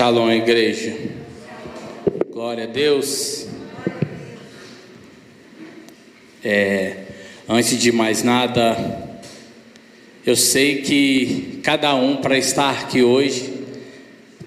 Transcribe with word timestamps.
Shalom, 0.00 0.32
igreja. 0.32 0.96
Glória 2.32 2.64
a 2.64 2.66
Deus. 2.66 3.46
É, 6.42 6.96
antes 7.46 7.78
de 7.78 7.92
mais 7.92 8.22
nada, 8.22 9.20
eu 10.24 10.34
sei 10.34 10.76
que 10.76 11.60
cada 11.62 11.94
um 11.94 12.16
para 12.16 12.38
estar 12.38 12.70
aqui 12.80 13.02
hoje 13.02 13.52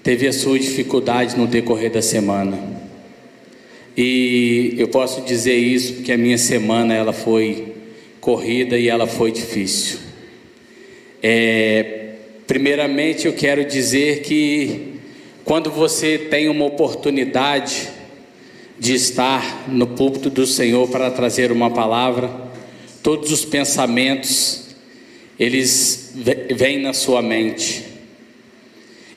teve 0.02 0.26
a 0.26 0.32
sua 0.32 0.58
dificuldade 0.58 1.36
no 1.36 1.46
decorrer 1.46 1.92
da 1.92 2.02
semana. 2.02 2.58
E 3.96 4.74
eu 4.76 4.88
posso 4.88 5.20
dizer 5.20 5.54
isso 5.54 5.94
porque 5.94 6.10
a 6.10 6.18
minha 6.18 6.36
semana 6.36 6.94
ela 6.94 7.12
foi 7.12 7.74
corrida 8.20 8.76
e 8.76 8.88
ela 8.88 9.06
foi 9.06 9.30
difícil. 9.30 10.00
É, 11.22 12.14
primeiramente 12.44 13.26
eu 13.26 13.34
quero 13.34 13.64
dizer 13.64 14.22
que 14.22 14.93
quando 15.44 15.70
você 15.70 16.16
tem 16.16 16.48
uma 16.48 16.64
oportunidade 16.64 17.90
de 18.78 18.94
estar 18.94 19.68
no 19.68 19.86
púlpito 19.86 20.30
do 20.30 20.46
Senhor 20.46 20.88
para 20.88 21.10
trazer 21.10 21.52
uma 21.52 21.70
palavra, 21.70 22.30
todos 23.02 23.30
os 23.30 23.44
pensamentos 23.44 24.64
eles 25.38 26.12
vêm 26.54 26.80
na 26.80 26.92
sua 26.92 27.20
mente. 27.20 27.84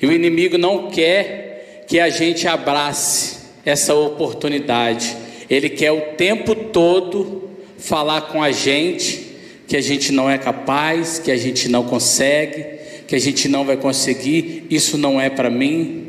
E 0.02 0.06
o 0.06 0.12
inimigo 0.12 0.58
não 0.58 0.90
quer 0.90 1.86
que 1.88 2.00
a 2.00 2.10
gente 2.10 2.48
abrace 2.48 3.38
essa 3.66 3.96
oportunidade. 3.96 5.16
Ele 5.50 5.70
quer 5.70 5.92
o 5.92 6.02
tempo 6.16 6.54
todo 6.54 7.50
falar 7.78 8.22
com 8.22 8.44
a 8.44 8.52
gente 8.52 9.28
que 9.68 9.76
a 9.76 9.82
gente 9.82 10.12
não 10.12 10.30
é 10.30 10.38
capaz, 10.38 11.20
que 11.20 11.32
a 11.32 11.38
gente 11.38 11.68
não 11.70 11.84
consegue, 11.84 12.66
que 13.08 13.16
a 13.16 13.20
gente 13.20 13.48
não 13.48 13.66
vai 13.66 13.78
conseguir, 13.78 14.66
isso 14.70 14.98
não 14.98 15.20
é 15.20 15.30
para 15.30 15.50
mim. 15.50 16.07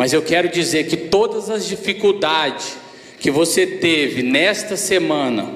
Mas 0.00 0.14
eu 0.14 0.22
quero 0.22 0.48
dizer 0.48 0.84
que 0.84 0.96
todas 0.96 1.50
as 1.50 1.66
dificuldades 1.66 2.78
que 3.18 3.30
você 3.30 3.66
teve 3.66 4.22
nesta 4.22 4.74
semana, 4.74 5.46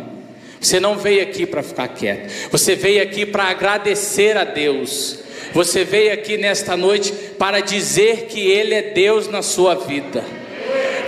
você 0.60 0.78
não 0.78 0.98
veio 0.98 1.22
aqui 1.22 1.46
para 1.46 1.62
ficar 1.62 1.88
quieto, 1.88 2.30
você 2.50 2.74
veio 2.74 3.02
aqui 3.02 3.24
para 3.24 3.44
agradecer 3.44 4.36
a 4.36 4.44
Deus. 4.44 5.18
Você 5.54 5.82
veio 5.82 6.12
aqui 6.12 6.36
nesta 6.36 6.76
noite 6.76 7.10
para 7.38 7.60
dizer 7.60 8.26
que 8.26 8.38
Ele 8.38 8.74
é 8.74 8.82
Deus 8.82 9.28
na 9.28 9.40
sua 9.40 9.76
vida. 9.76 10.22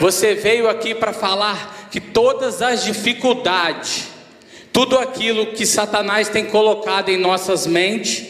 Você 0.00 0.32
veio 0.34 0.66
aqui 0.66 0.94
para 0.94 1.12
falar 1.12 1.90
que 1.92 2.00
todas 2.00 2.62
as 2.62 2.84
dificuldades, 2.84 4.04
tudo 4.72 4.98
aquilo 4.98 5.48
que 5.48 5.66
Satanás 5.66 6.30
tem 6.30 6.46
colocado 6.46 7.10
em 7.10 7.18
nossas 7.18 7.66
mentes, 7.66 8.24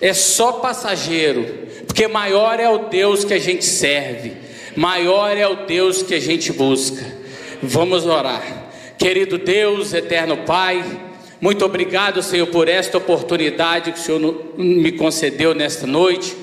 é 0.00 0.14
só 0.14 0.52
passageiro, 0.52 1.61
porque 1.92 2.08
maior 2.08 2.58
é 2.58 2.66
o 2.70 2.88
Deus 2.88 3.22
que 3.22 3.34
a 3.34 3.38
gente 3.38 3.66
serve, 3.66 4.32
maior 4.74 5.36
é 5.36 5.46
o 5.46 5.66
Deus 5.66 6.02
que 6.02 6.14
a 6.14 6.18
gente 6.18 6.50
busca. 6.50 7.04
Vamos 7.62 8.06
orar. 8.06 8.70
Querido 8.96 9.36
Deus, 9.36 9.92
eterno 9.92 10.38
Pai, 10.38 10.82
muito 11.38 11.62
obrigado, 11.66 12.22
Senhor, 12.22 12.46
por 12.46 12.66
esta 12.66 12.96
oportunidade 12.96 13.92
que 13.92 13.98
o 13.98 14.02
Senhor 14.02 14.54
me 14.56 14.92
concedeu 14.92 15.54
nesta 15.54 15.86
noite. 15.86 16.34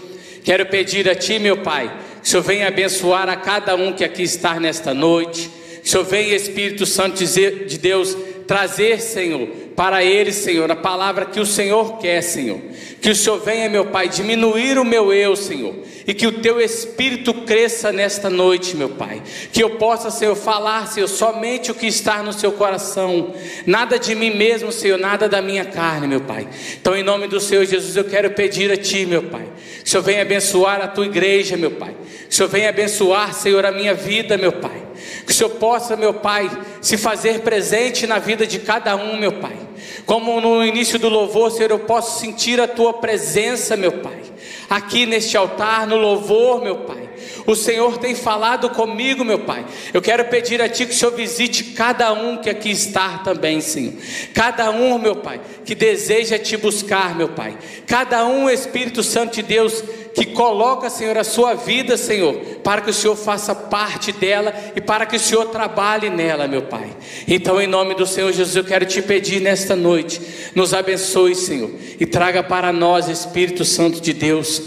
Quero 0.44 0.68
pedir 0.68 1.10
a 1.10 1.16
Ti, 1.16 1.40
meu 1.40 1.58
Pai, 1.58 1.92
que 2.22 2.28
o 2.28 2.30
Senhor 2.30 2.44
venha 2.44 2.68
abençoar 2.68 3.28
a 3.28 3.36
cada 3.36 3.74
um 3.76 3.92
que 3.92 4.04
aqui 4.04 4.22
está 4.22 4.60
nesta 4.60 4.94
noite. 4.94 5.50
Que 5.82 5.88
o 5.88 5.90
Senhor 5.90 6.04
venha, 6.04 6.36
Espírito 6.36 6.86
Santo 6.86 7.26
de 7.26 7.78
Deus, 7.80 8.16
trazer, 8.46 9.02
Senhor, 9.02 9.50
para 9.80 10.04
eles, 10.04 10.36
Senhor, 10.36 10.70
a 10.70 10.76
palavra 10.76 11.26
que 11.26 11.40
o 11.40 11.46
Senhor 11.46 12.00
quer, 12.00 12.22
Senhor. 12.22 12.60
Que 13.00 13.12
o 13.12 13.16
Senhor 13.16 13.40
venha, 13.40 13.70
meu 13.70 13.86
Pai, 13.86 14.10
diminuir 14.10 14.78
o 14.78 14.84
meu 14.84 15.14
eu, 15.14 15.38
Senhor, 15.38 15.74
e 16.06 16.14
que 16.14 16.28
o 16.28 16.42
teu 16.42 16.60
espírito 16.60 17.34
cresça 17.34 17.90
nesta 17.90 18.30
noite, 18.30 18.76
meu 18.76 18.90
Pai. 18.90 19.22
Que 19.54 19.64
eu 19.64 19.78
possa, 19.78 20.12
Senhor, 20.12 20.36
falar, 20.36 20.86
Senhor, 20.88 21.08
somente 21.08 21.72
o 21.72 21.74
que 21.74 21.88
está 21.88 22.22
no 22.22 22.34
seu 22.34 22.52
coração, 22.52 23.34
nada 23.66 23.98
de 23.98 24.14
mim 24.16 24.32
mesmo, 24.32 24.70
Senhor, 24.70 25.00
nada 25.00 25.30
da 25.30 25.42
minha 25.42 25.64
carne, 25.64 26.08
meu 26.08 26.20
Pai. 26.20 26.46
Então, 26.74 26.94
em 26.94 27.02
nome 27.02 27.30
do 27.30 27.40
Senhor 27.40 27.64
Jesus, 27.64 27.96
eu 27.96 28.04
quero 28.04 28.32
pedir 28.32 28.70
a 28.70 28.76
Ti, 28.76 29.06
meu 29.06 29.24
Pai, 29.24 29.48
que 29.82 29.88
o 29.88 29.90
Senhor 29.90 30.04
venha 30.04 30.24
abençoar 30.24 30.82
a 30.82 30.90
tua 30.90 31.06
igreja, 31.06 31.56
meu 31.56 31.72
Pai. 31.72 31.96
Que 32.28 32.34
o 32.34 32.36
Senhor 32.36 32.50
venha 32.50 32.68
abençoar, 32.68 33.34
Senhor, 33.34 33.66
a 33.66 33.72
minha 33.72 33.94
vida, 33.94 34.38
meu 34.38 34.52
Pai. 34.52 34.84
Que 35.26 35.32
o 35.32 35.34
Senhor 35.34 35.52
possa, 35.52 35.96
meu 35.96 36.16
Pai, 36.16 36.52
se 36.82 36.98
fazer 36.98 37.40
presente 37.40 38.06
na 38.06 38.20
vida 38.20 38.46
de 38.46 38.60
cada 38.60 38.94
um, 38.98 39.18
meu 39.18 39.32
Pai. 39.40 39.69
Como 40.06 40.40
no 40.42 40.64
início 40.66 40.98
do 40.98 41.10
louvor, 41.10 41.52
Senhor, 41.52 41.72
eu 41.72 41.80
posso 41.80 42.20
sentir 42.20 42.60
a 42.60 42.68
tua 42.68 42.94
presença, 42.94 43.76
meu 43.76 43.94
Pai. 43.94 44.22
Aqui 44.70 45.06
neste 45.06 45.36
altar, 45.36 45.88
no 45.88 45.98
louvor, 45.98 46.62
meu 46.62 46.78
Pai. 46.78 47.10
O 47.46 47.56
Senhor 47.56 47.98
tem 47.98 48.14
falado 48.14 48.70
comigo, 48.70 49.26
meu 49.26 49.40
Pai. 49.40 49.66
Eu 49.94 50.02
quero 50.02 50.26
pedir 50.26 50.62
a 50.62 50.70
Ti 50.70 50.86
que 50.86 50.94
o 50.94 50.96
Senhor 50.96 51.16
visite 51.16 51.64
cada 51.64 52.14
um 52.14 52.38
que 52.38 52.50
aqui 52.50 52.70
está 52.70 53.20
também, 53.20 53.60
Senhor. 53.60 53.94
Cada 54.34 54.70
um, 54.70 55.00
meu 55.00 55.16
Pai, 55.16 55.42
que 55.66 55.74
deseja 55.74 56.38
te 56.38 56.56
buscar, 56.58 57.16
meu 57.16 57.30
Pai. 57.30 57.58
Cada 57.88 58.26
um, 58.26 58.50
Espírito 58.50 59.02
Santo 59.02 59.36
de 59.36 59.42
Deus, 59.42 59.84
que 60.14 60.26
coloca, 60.26 60.90
Senhor, 60.90 61.18
a 61.18 61.24
sua 61.24 61.54
vida, 61.54 61.98
Senhor, 61.98 62.36
para 62.64 62.82
que 62.82 62.90
o 62.90 62.94
Senhor 62.94 63.16
faça 63.16 63.54
parte 63.54 64.12
dela 64.12 64.54
e 64.76 64.82
para 64.82 65.06
que 65.06 65.16
o 65.16 65.20
Senhor 65.20 65.46
trabalhe 65.46 66.10
nela, 66.10 66.48
meu 66.48 66.64
Pai. 66.64 66.90
Então, 67.28 67.62
em 67.62 67.68
nome 67.68 67.96
do 67.96 68.06
Senhor 68.06 68.32
Jesus, 68.32 68.56
eu 68.56 68.64
quero 68.64 68.86
te 68.86 69.02
pedir 69.02 69.42
nesta 69.42 69.76
noite, 69.76 70.22
nos 70.56 70.74
abençoe, 70.74 71.36
Senhor, 71.36 71.72
e 72.00 72.06
traga 72.06 72.44
para 72.44 72.74
nós, 72.74 73.08
Espírito 73.08 73.64
Santo 73.64 74.02
de 74.02 74.14
Deus, 74.14 74.62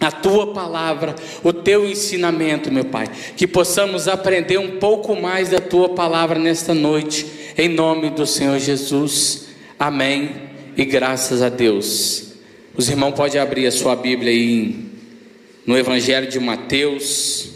a 0.00 0.10
tua 0.10 0.52
palavra, 0.52 1.14
o 1.42 1.52
teu 1.52 1.88
ensinamento, 1.88 2.72
meu 2.72 2.84
Pai, 2.84 3.06
que 3.36 3.46
possamos 3.46 4.08
aprender 4.08 4.58
um 4.58 4.78
pouco 4.78 5.14
mais 5.14 5.50
da 5.50 5.60
tua 5.60 5.90
palavra 5.90 6.38
nesta 6.38 6.74
noite, 6.74 7.26
em 7.56 7.68
nome 7.68 8.10
do 8.10 8.26
Senhor 8.26 8.58
Jesus. 8.58 9.48
Amém. 9.78 10.50
E 10.76 10.84
graças 10.84 11.42
a 11.42 11.48
Deus. 11.48 12.31
Os 12.74 12.88
irmãos 12.88 13.12
podem 13.12 13.38
abrir 13.38 13.66
a 13.66 13.70
sua 13.70 13.94
Bíblia 13.94 14.32
aí 14.32 14.86
no 15.66 15.76
Evangelho 15.76 16.26
de 16.26 16.40
Mateus, 16.40 17.50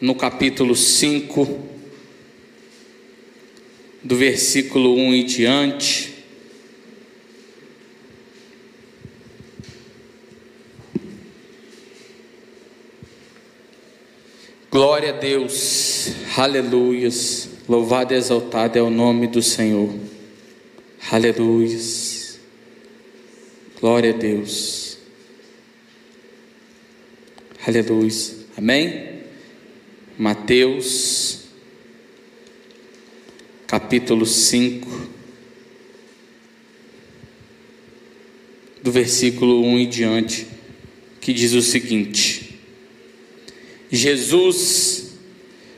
no 0.00 0.14
capítulo 0.14 0.74
5, 0.74 1.68
do 4.02 4.16
versículo 4.16 4.94
1 4.94 5.14
em 5.14 5.26
diante. 5.26 6.14
Glória 14.70 15.10
a 15.10 15.12
Deus, 15.18 16.12
aleluias, 16.34 17.50
louvado 17.68 18.14
e 18.14 18.16
exaltado 18.16 18.78
é 18.78 18.82
o 18.82 18.88
nome 18.88 19.26
do 19.26 19.42
Senhor, 19.42 19.94
aleluias. 21.10 22.21
Glória 23.82 24.10
a 24.10 24.16
Deus. 24.16 24.96
Aleluia. 27.66 28.12
Amém? 28.56 29.22
Mateus, 30.16 31.46
capítulo 33.66 34.24
5, 34.24 35.08
do 38.84 38.92
versículo 38.92 39.64
1 39.64 39.78
em 39.80 39.88
diante, 39.88 40.46
que 41.20 41.32
diz 41.32 41.52
o 41.52 41.60
seguinte: 41.60 42.60
Jesus, 43.90 45.14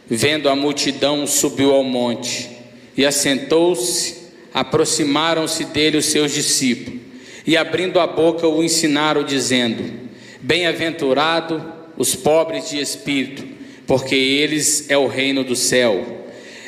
vendo 0.06 0.50
a 0.50 0.54
multidão, 0.54 1.26
subiu 1.26 1.72
ao 1.72 1.82
monte 1.82 2.50
e 2.98 3.06
assentou-se, 3.06 4.24
aproximaram-se 4.52 5.64
dele 5.64 5.96
os 5.96 6.04
seus 6.04 6.34
discípulos 6.34 7.03
e 7.46 7.56
abrindo 7.56 8.00
a 8.00 8.06
boca 8.06 8.48
o 8.48 8.62
ensinaram, 8.62 9.22
dizendo: 9.22 9.84
Bem-aventurado 10.40 11.72
os 11.96 12.14
pobres 12.14 12.70
de 12.70 12.80
espírito, 12.80 13.46
porque 13.86 14.14
eles 14.14 14.90
é 14.90 14.96
o 14.96 15.06
reino 15.06 15.44
do 15.44 15.54
céu. 15.54 16.24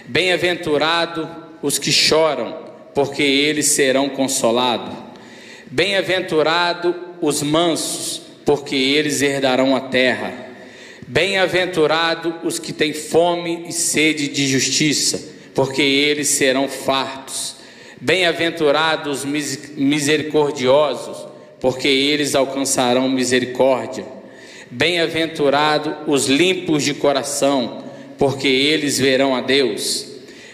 Bem-aventurado 0.06 1.28
os 1.62 1.78
que 1.78 1.90
choram, 1.90 2.56
porque 2.94 3.23
eles 3.23 3.67
serão 3.67 4.08
consolados. 4.08 4.94
Bem-aventurado 5.70 6.94
os 7.20 7.43
mansos, 7.43 8.23
porque 8.44 8.76
eles 8.76 9.20
herdarão 9.23 9.75
a 9.75 9.81
terra. 9.81 10.46
Bem-aventurado 11.08 12.34
os 12.44 12.58
que 12.58 12.73
têm 12.73 12.93
fome 12.93 13.64
e 13.69 13.73
sede 13.73 14.28
de 14.28 14.46
justiça, 14.46 15.34
porque 15.55 15.82
eles 15.82 16.28
serão 16.28 16.69
fartos. 16.69 17.56
Bem-aventurados 17.98 19.25
misericordiosos, 19.25 21.26
porque 21.58 21.88
eles 21.88 22.34
alcançarão 22.34 23.08
misericórdia. 23.08 24.04
Bem-aventurados 24.70 25.94
os 26.06 26.26
limpos 26.26 26.82
de 26.82 26.93
coração, 26.93 27.84
porque 28.19 28.48
eles 28.48 28.98
verão 28.98 29.34
a 29.34 29.40
Deus. 29.40 30.08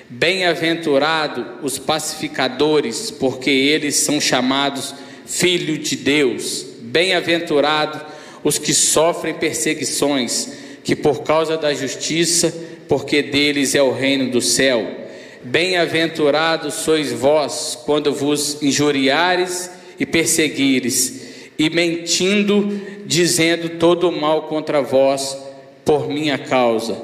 Bem-aventurados 0.09 1.45
os 1.63 1.81
pacificadores, 1.81 3.11
porque 3.11 3.51
eles 3.51 3.97
são 3.97 4.21
chamados 4.21 4.95
filhos 5.27 5.89
de 5.89 5.97
Deus. 5.97 6.65
Bem-aventurado 6.81 8.01
os 8.45 8.57
que 8.57 8.73
sofrem 8.73 9.35
perseguições, 9.35 10.53
que 10.85 10.95
por 10.95 11.25
causa 11.25 11.57
da 11.57 11.75
justiça, 11.75 12.55
porque 12.87 13.21
deles 13.21 13.75
é 13.75 13.83
o 13.83 13.93
reino 13.93 14.31
do 14.31 14.41
céu. 14.41 15.02
Bem-aventurados 15.45 16.75
sois 16.75 17.13
vós 17.13 17.77
quando 17.85 18.13
vos 18.13 18.63
injuriares 18.63 19.71
e 19.99 20.07
perseguires, 20.07 21.51
e 21.59 21.69
mentindo, 21.69 22.81
dizendo 23.05 23.71
todo 23.71 24.09
o 24.09 24.21
mal 24.21 24.43
contra 24.43 24.81
vós 24.81 25.37
por 25.85 26.09
minha 26.09 26.39
causa. 26.39 26.97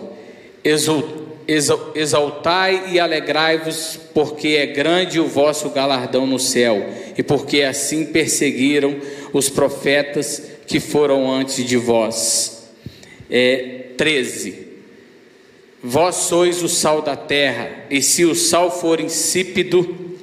Exaltai 1.94 2.92
e 2.92 3.00
alegrai-vos, 3.00 3.98
porque 4.14 4.48
é 4.48 4.66
grande 4.66 5.18
o 5.18 5.26
vosso 5.26 5.70
galardão 5.70 6.26
no 6.26 6.38
céu, 6.38 6.86
e 7.16 7.22
porque 7.22 7.62
assim 7.62 8.06
perseguiram 8.06 8.96
os 9.32 9.48
profetas 9.48 10.42
que 10.66 10.78
foram 10.78 11.30
antes 11.30 11.64
de 11.64 11.76
vós. 11.76 12.68
É, 13.28 13.86
13. 13.96 14.67
Vós 15.82 16.14
sois 16.16 16.62
o 16.62 16.68
sal 16.68 17.02
da 17.02 17.16
terra, 17.16 17.86
e 17.90 18.02
se 18.02 18.24
o 18.24 18.34
sal 18.34 18.70
for 18.70 19.00
insípido, 19.00 20.16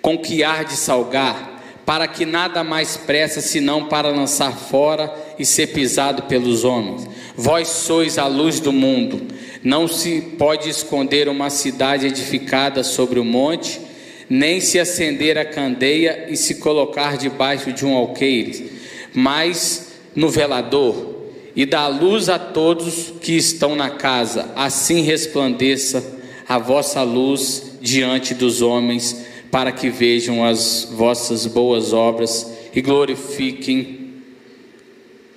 com 0.00 0.18
que 0.18 0.42
há 0.42 0.62
de 0.62 0.76
salgar? 0.76 1.52
para 1.84 2.06
que 2.06 2.24
nada 2.24 2.62
mais 2.62 2.96
pressa 2.96 3.40
senão 3.40 3.88
para 3.88 4.08
lançar 4.08 4.56
fora 4.56 5.12
e 5.38 5.44
ser 5.44 5.68
pisado 5.68 6.22
pelos 6.24 6.64
homens. 6.64 7.08
Vós 7.36 7.68
sois 7.68 8.18
a 8.18 8.26
luz 8.26 8.60
do 8.60 8.72
mundo. 8.72 9.22
Não 9.62 9.88
se 9.88 10.20
pode 10.38 10.68
esconder 10.68 11.28
uma 11.28 11.50
cidade 11.50 12.06
edificada 12.06 12.84
sobre 12.84 13.18
o 13.18 13.24
monte, 13.24 13.80
nem 14.28 14.60
se 14.60 14.78
acender 14.78 15.36
a 15.36 15.44
candeia 15.44 16.26
e 16.28 16.36
se 16.36 16.56
colocar 16.56 17.16
debaixo 17.16 17.72
de 17.72 17.84
um 17.84 17.94
alqueire, 17.94 18.72
mas 19.12 19.92
no 20.14 20.28
velador, 20.28 21.11
e 21.54 21.66
dá 21.66 21.86
luz 21.86 22.28
a 22.28 22.38
todos 22.38 23.12
que 23.20 23.32
estão 23.32 23.76
na 23.76 23.90
casa. 23.90 24.50
Assim 24.56 25.02
resplandeça 25.02 26.20
a 26.48 26.58
vossa 26.58 27.02
luz 27.02 27.78
diante 27.80 28.34
dos 28.34 28.62
homens 28.62 29.24
para 29.50 29.70
que 29.70 29.90
vejam 29.90 30.44
as 30.44 30.88
vossas 30.92 31.46
boas 31.46 31.92
obras 31.92 32.50
e 32.74 32.80
glorifiquem 32.80 34.02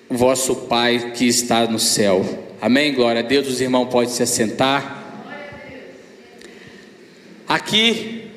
vosso 0.09 0.55
Pai 0.55 1.11
que 1.15 1.25
está 1.25 1.67
no 1.67 1.79
céu. 1.79 2.23
Amém? 2.61 2.93
Glória 2.93 3.19
a 3.19 3.23
Deus. 3.23 3.47
Os 3.47 3.59
irmãos 3.59 3.87
podem 3.87 4.09
se 4.09 4.23
assentar. 4.23 5.03
Aqui, 7.47 8.27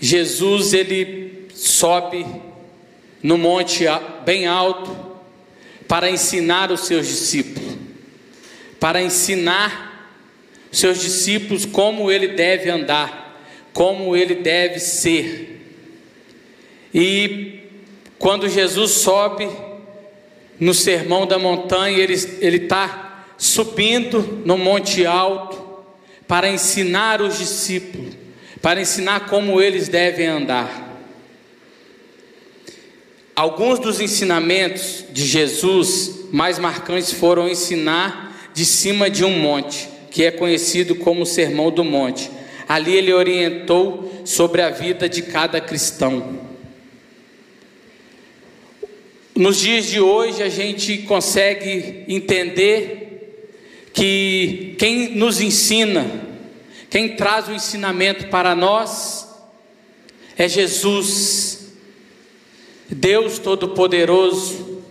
Jesus 0.00 0.72
ele 0.72 1.48
sobe 1.54 2.24
no 3.22 3.36
monte 3.36 3.84
bem 4.24 4.46
alto 4.46 5.07
para 5.88 6.10
ensinar 6.10 6.70
os 6.70 6.82
seus 6.86 7.08
discípulos, 7.08 7.76
para 8.78 9.02
ensinar 9.02 10.12
seus 10.70 11.00
discípulos 11.00 11.64
como 11.64 12.10
ele 12.10 12.28
deve 12.28 12.68
andar 12.68 13.28
como 13.78 14.16
ele 14.16 14.34
deve 14.34 14.80
ser. 14.80 15.62
E 16.92 17.60
quando 18.18 18.48
Jesus 18.48 18.90
sobe 18.90 19.48
no 20.58 20.74
sermão 20.74 21.28
da 21.28 21.38
montanha, 21.38 21.96
ele 21.96 22.14
está 22.56 23.24
subindo 23.38 24.42
no 24.44 24.58
monte 24.58 25.06
alto 25.06 25.64
para 26.26 26.48
ensinar 26.48 27.22
os 27.22 27.38
discípulos, 27.38 28.16
para 28.60 28.80
ensinar 28.80 29.28
como 29.28 29.62
eles 29.62 29.86
devem 29.86 30.26
andar. 30.26 30.87
Alguns 33.38 33.78
dos 33.78 34.00
ensinamentos 34.00 35.04
de 35.12 35.24
Jesus 35.24 36.24
mais 36.32 36.58
marcantes 36.58 37.12
foram 37.12 37.48
ensinar 37.48 38.50
de 38.52 38.64
cima 38.64 39.08
de 39.08 39.24
um 39.24 39.30
monte, 39.30 39.88
que 40.10 40.24
é 40.24 40.32
conhecido 40.32 40.96
como 40.96 41.22
o 41.22 41.24
Sermão 41.24 41.70
do 41.70 41.84
Monte. 41.84 42.28
Ali 42.68 42.96
ele 42.96 43.12
orientou 43.12 44.22
sobre 44.24 44.60
a 44.60 44.70
vida 44.70 45.08
de 45.08 45.22
cada 45.22 45.60
cristão. 45.60 46.40
Nos 49.36 49.60
dias 49.60 49.86
de 49.86 50.00
hoje 50.00 50.42
a 50.42 50.48
gente 50.48 50.98
consegue 51.02 52.06
entender 52.08 53.54
que 53.92 54.74
quem 54.80 55.14
nos 55.14 55.40
ensina, 55.40 56.10
quem 56.90 57.14
traz 57.14 57.46
o 57.46 57.52
ensinamento 57.52 58.26
para 58.26 58.56
nós 58.56 59.28
é 60.36 60.48
Jesus, 60.48 61.57
Deus 62.88 63.38
Todo-Poderoso. 63.38 64.82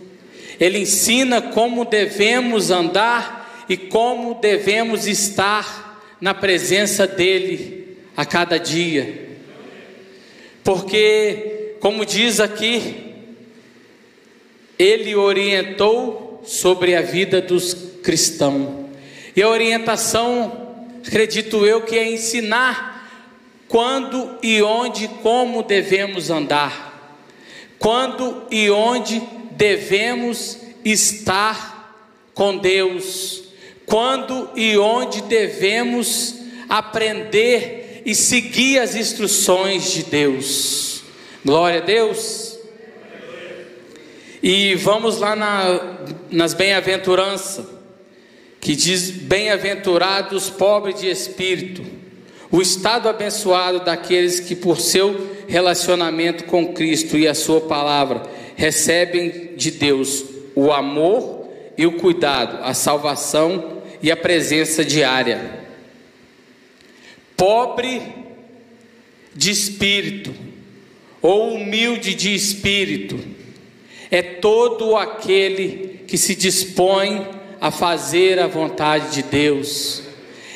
Ele 0.58 0.80
ensina 0.80 1.40
como 1.40 1.84
devemos 1.84 2.70
andar 2.70 3.66
e 3.68 3.76
como 3.76 4.34
devemos 4.34 5.06
estar 5.06 6.16
na 6.20 6.34
presença 6.34 7.06
dEle 7.06 7.96
a 8.16 8.24
cada 8.24 8.58
dia. 8.58 9.28
Porque, 10.64 11.76
como 11.80 12.04
diz 12.04 12.40
aqui, 12.40 13.14
Ele 14.78 15.14
orientou 15.14 16.42
sobre 16.44 16.94
a 16.94 17.02
vida 17.02 17.40
dos 17.40 17.74
cristãos. 18.02 18.86
E 19.36 19.42
a 19.42 19.48
orientação, 19.48 20.86
acredito 21.06 21.64
eu, 21.64 21.82
que 21.82 21.96
é 21.96 22.10
ensinar 22.10 22.98
quando 23.68 24.38
e 24.42 24.62
onde, 24.62 25.06
como 25.22 25.62
devemos 25.62 26.30
andar, 26.30 26.87
quando 27.78 28.44
e 28.50 28.70
onde 28.70 29.20
devemos 29.52 30.58
estar 30.84 32.30
com 32.34 32.56
Deus 32.56 33.48
quando 33.88 34.50
e 34.54 34.76
onde 34.76 35.22
devemos 35.22 36.34
aprender 36.68 38.02
e 38.04 38.14
seguir 38.14 38.78
as 38.78 38.94
instruções 38.94 39.90
de 39.90 40.02
Deus. 40.04 41.02
Glória 41.44 41.80
a 41.80 41.84
Deus. 41.84 42.58
E 44.42 44.74
vamos 44.74 45.18
lá 45.18 45.34
na, 45.34 45.98
nas 46.30 46.52
bem-aventuranças, 46.52 47.66
que 48.60 48.76
diz: 48.76 49.10
Bem-aventurados 49.10 50.50
pobres 50.50 51.00
de 51.00 51.08
espírito, 51.08 51.82
o 52.50 52.62
estado 52.62 53.08
abençoado 53.08 53.80
daqueles 53.80 54.40
que, 54.40 54.56
por 54.56 54.80
seu 54.80 55.36
relacionamento 55.46 56.44
com 56.44 56.72
Cristo 56.72 57.18
e 57.18 57.28
a 57.28 57.34
Sua 57.34 57.60
palavra, 57.60 58.22
recebem 58.56 59.54
de 59.56 59.70
Deus 59.70 60.24
o 60.54 60.72
amor 60.72 61.48
e 61.76 61.86
o 61.86 61.92
cuidado, 61.92 62.62
a 62.62 62.74
salvação 62.74 63.82
e 64.02 64.10
a 64.10 64.16
presença 64.16 64.84
diária. 64.84 65.66
Pobre 67.36 68.02
de 69.34 69.50
espírito, 69.50 70.34
ou 71.22 71.54
humilde 71.54 72.14
de 72.14 72.34
espírito, 72.34 73.18
é 74.10 74.22
todo 74.22 74.96
aquele 74.96 76.00
que 76.08 76.16
se 76.16 76.34
dispõe 76.34 77.26
a 77.60 77.70
fazer 77.70 78.38
a 78.38 78.46
vontade 78.46 79.14
de 79.14 79.22
Deus, 79.22 80.02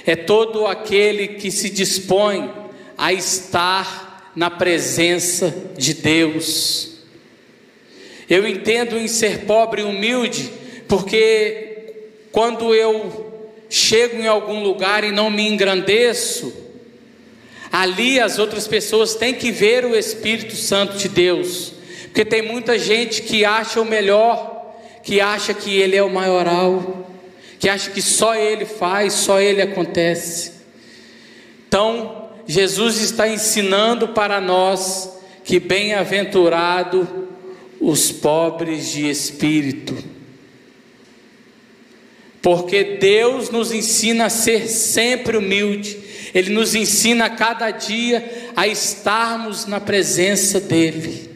é 0.07 0.17
todo 0.17 0.67
aquele 0.67 1.29
que 1.29 1.51
se 1.51 1.71
dispõe 1.71 2.51
a 2.97 3.13
estar 3.13 4.33
na 4.35 4.51
presença 4.51 5.55
de 5.77 5.95
Deus. 5.95 6.91
Eu 8.29 8.47
entendo 8.47 8.97
em 8.97 9.09
ser 9.09 9.41
pobre 9.41 9.83
e 9.83 9.85
humilde, 9.85 10.51
porque 10.89 11.95
quando 12.31 12.75
eu 12.75 13.51
chego 13.69 14.21
em 14.21 14.27
algum 14.27 14.63
lugar 14.63 15.05
e 15.05 15.13
não 15.13 15.31
me 15.31 15.47
engrandeço, 15.47 16.53
ali 17.71 18.19
as 18.21 18.39
outras 18.39 18.67
pessoas 18.67 19.15
têm 19.15 19.35
que 19.35 19.51
ver 19.51 19.85
o 19.85 19.97
Espírito 19.97 20.57
Santo 20.57 20.97
de 20.97 21.09
Deus, 21.09 21.73
porque 22.05 22.25
tem 22.25 22.43
muita 22.43 22.79
gente 22.79 23.23
que 23.23 23.45
acha 23.45 23.81
o 23.81 23.85
melhor, 23.85 24.77
que 25.03 25.21
acha 25.21 25.53
que 25.53 25.75
ele 25.79 25.97
é 25.97 26.03
o 26.03 26.11
maioral, 26.11 27.12
que 27.63 27.69
acha 27.69 27.93
que 27.93 28.03
só 28.03 28.35
ele 28.35 28.67
faz, 28.67 29.13
só 29.13 29.41
ele 29.41 29.63
acontece. 29.63 30.53
Então, 31.69 32.31
Jesus 32.45 33.01
está 33.01 33.29
ensinando 33.29 34.09
para 34.09 34.41
nós 34.41 35.17
que 35.45 35.61
bem-aventurado 35.61 37.29
os 37.81 38.11
pobres 38.11 38.91
de 38.91 39.09
espírito 39.09 40.13
porque 42.43 42.83
Deus 42.83 43.51
nos 43.51 43.71
ensina 43.71 44.27
a 44.27 44.31
ser 44.31 44.69
sempre 44.69 45.37
humilde, 45.37 45.97
Ele 46.35 46.51
nos 46.51 46.75
ensina 46.75 47.27
a 47.27 47.31
cada 47.31 47.71
dia 47.71 48.51
a 48.57 48.67
estarmos 48.67 49.65
na 49.65 49.81
presença 49.81 50.59
dEle. 50.61 51.31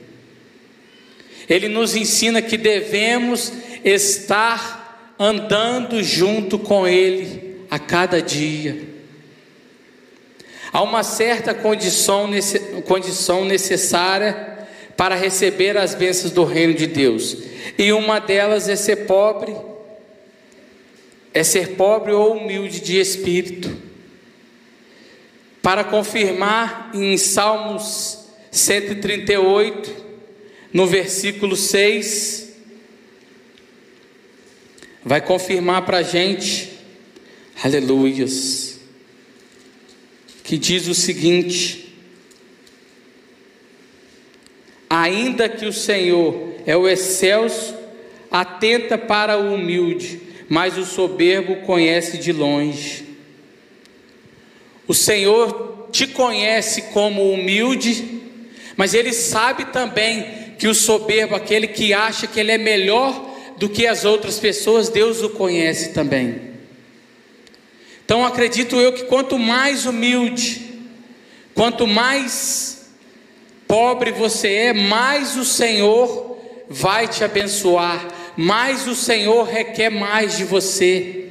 Ele 1.49 1.69
nos 1.69 1.95
ensina 1.95 2.43
que 2.43 2.57
devemos 2.57 3.53
estar 3.85 4.76
andando 5.19 6.03
junto 6.03 6.59
com 6.59 6.87
Ele 6.87 7.65
a 7.71 7.79
cada 7.79 8.21
dia. 8.21 8.97
Há 10.73 10.83
uma 10.83 11.03
certa 11.03 11.55
condição, 11.55 12.29
condição 12.85 13.45
necessária 13.45 14.57
para 14.97 15.15
receber 15.15 15.77
as 15.77 15.95
bênçãos 15.95 16.33
do 16.33 16.45
reino 16.45 16.75
de 16.75 16.87
Deus. 16.87 17.37
E 17.79 17.93
uma 17.93 18.19
delas 18.19 18.69
é 18.69 18.77
ser 18.77 19.07
pobre, 19.07 19.55
é 21.33 21.43
ser 21.43 21.71
pobre 21.77 22.13
ou 22.13 22.37
humilde 22.37 22.81
de 22.81 22.99
espírito. 22.99 23.75
Para 25.63 25.83
confirmar 25.85 26.91
em 26.95 27.17
Salmos 27.17 28.27
138, 28.51 30.05
no 30.73 30.87
versículo 30.87 31.57
6, 31.57 32.46
vai 35.07 35.21
confirmar 35.21 35.83
para 35.83 35.99
a 35.99 36.03
gente, 36.03 36.69
aleluias, 37.63 38.81
que 40.43 40.59
diz 40.59 40.89
o 40.89 40.95
seguinte: 40.95 41.97
ainda 44.91 45.49
que 45.49 45.65
o 45.65 45.73
Senhor 45.73 46.55
é 46.67 46.77
o 46.77 46.89
excelso, 46.89 47.73
atenta 48.29 48.99
para 48.99 49.39
o 49.39 49.55
humilde, 49.55 50.21
mas 50.49 50.77
o 50.77 50.85
soberbo 50.85 51.65
conhece 51.65 52.19
de 52.19 52.33
longe. 52.33 53.07
O 54.89 54.95
Senhor 54.95 55.89
te 55.93 56.09
conhece 56.09 56.83
como 56.93 57.33
humilde, 57.33 58.23
mas 58.77 58.93
Ele 58.93 59.13
sabe 59.13 59.67
também 59.67 60.57
que 60.59 60.67
o 60.67 60.75
soberbo, 60.75 61.37
aquele 61.37 61.69
que 61.69 61.93
acha 61.95 62.27
que 62.27 62.41
ele 62.41 62.51
é 62.51 62.59
melhor 62.59 63.36
do 63.57 63.69
que 63.69 63.87
as 63.87 64.05
outras 64.05 64.39
pessoas, 64.39 64.89
Deus 64.89 65.23
o 65.23 65.31
conhece 65.31 65.93
também. 65.93 66.57
Então 68.05 68.25
acredito 68.25 68.77
eu 68.77 68.93
que 68.93 69.05
quanto 69.05 69.39
mais 69.39 69.87
humilde, 69.87 70.63
quanto 71.55 71.87
mais 71.87 72.93
pobre 73.67 74.13
você 74.13 74.49
é, 74.49 74.73
mais 74.73 75.37
o 75.37 75.45
Senhor 75.45 76.39
vai 76.69 77.09
te 77.09 77.25
abençoar, 77.25 78.07
mais 78.37 78.87
o 78.87 78.95
Senhor 78.95 79.45
requer 79.45 79.91
mais 79.91 80.37
de 80.37 80.45
você. 80.45 81.27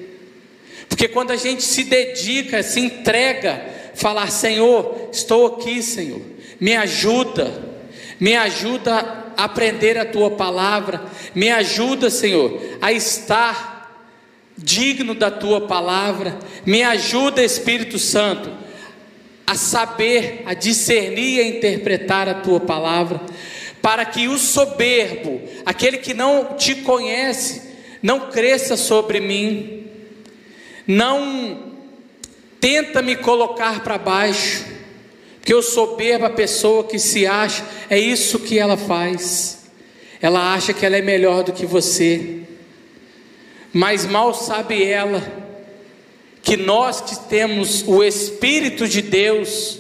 Porque 0.90 1.08
quando 1.08 1.32
a 1.32 1.36
gente 1.36 1.64
se 1.64 1.84
dedica, 1.84 2.64
se 2.64 2.80
entrega, 2.80 3.66
falar: 3.94 4.30
Senhor, 4.30 5.10
estou 5.12 5.46
aqui, 5.46 5.82
Senhor, 5.82 6.22
me 6.60 6.76
ajuda, 6.76 7.64
me 8.20 8.36
ajuda 8.36 9.25
aprender 9.38 9.98
a 9.98 10.06
tua 10.06 10.32
palavra, 10.32 11.04
me 11.34 11.50
ajuda, 11.50 12.10
Senhor, 12.10 12.60
a 12.82 12.92
estar 12.92 14.04
digno 14.58 15.14
da 15.14 15.30
tua 15.30 15.62
palavra, 15.68 16.38
me 16.66 16.84
ajuda, 16.84 17.44
Espírito 17.44 18.00
Santo, 18.00 18.50
a 19.46 19.56
saber, 19.56 20.44
a 20.46 20.54
discernir 20.54 21.38
e 21.38 21.42
a 21.42 21.48
interpretar 21.48 22.28
a 22.30 22.36
tua 22.36 22.60
palavra, 22.60 23.22
para 23.82 24.06
que 24.06 24.28
o 24.28 24.38
soberbo, 24.38 25.42
aquele 25.66 25.98
que 25.98 26.14
não 26.14 26.56
te 26.56 26.76
conhece, 26.76 27.62
não 28.02 28.32
cresça 28.32 28.76
sobre 28.76 29.20
mim 29.20 29.86
não 30.88 31.74
tenta 32.60 33.02
me 33.02 33.16
colocar 33.16 33.84
para 33.84 33.98
baixo, 33.98 34.66
porque 35.46 35.54
eu 35.54 35.62
soberba 35.62 36.28
pessoa 36.28 36.84
que 36.86 36.98
se 36.98 37.28
acha, 37.28 37.64
é 37.88 38.00
isso 38.00 38.40
que 38.40 38.58
ela 38.58 38.76
faz. 38.76 39.68
Ela 40.20 40.56
acha 40.56 40.74
que 40.74 40.84
ela 40.84 40.98
é 40.98 41.04
melhor 41.04 41.44
do 41.44 41.54
que 41.54 41.68
você. 41.68 42.40
Mas 43.72 44.08
mal 44.08 44.34
sabe 44.34 44.84
ela 44.84 45.22
que 46.42 46.58
nós 46.58 47.00
que 47.00 47.30
temos 47.30 47.84
o 47.88 48.04
espírito 48.04 48.88
de 48.88 49.04
Deus, 49.04 49.78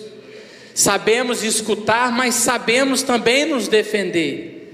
sabemos 0.75 1.41
escutar, 1.43 2.11
mas 2.11 2.35
sabemos 2.35 3.01
também 3.01 3.45
nos 3.45 3.67
defender. 3.67 4.71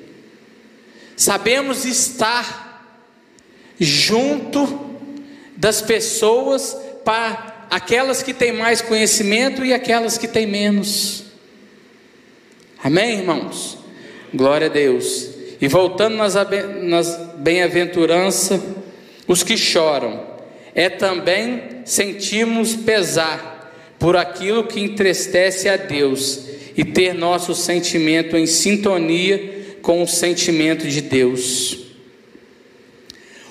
Sabemos 1.15 1.85
estar 1.85 2.99
junto 3.79 4.97
das 5.55 5.81
pessoas 5.81 6.75
para 7.05 7.60
aquelas 7.71 8.21
que 8.21 8.33
têm 8.33 8.51
mais 8.51 8.81
conhecimento 8.81 9.63
e 9.63 9.73
aquelas 9.73 10.17
que 10.17 10.27
têm 10.27 10.45
menos. 10.45 11.23
Amém, 12.83 13.19
irmãos? 13.19 13.77
Glória 14.33 14.67
a 14.67 14.69
Deus. 14.69 15.29
E 15.61 15.69
voltando 15.69 16.17
nas, 16.17 16.33
nas 16.81 17.17
bem-aventuranças, 17.37 18.59
os 19.25 19.41
que 19.41 19.55
choram, 19.55 20.21
é 20.75 20.89
também 20.89 21.81
sentirmos 21.85 22.75
pesar 22.75 23.71
por 23.97 24.17
aquilo 24.17 24.65
que 24.65 24.81
entristece 24.81 25.69
a 25.69 25.77
Deus 25.77 26.41
e 26.75 26.83
ter 26.83 27.13
nosso 27.13 27.55
sentimento 27.55 28.35
em 28.35 28.47
sintonia 28.47 29.77
com 29.81 30.03
o 30.03 30.07
sentimento 30.07 30.87
de 30.87 30.99
Deus. 30.99 31.77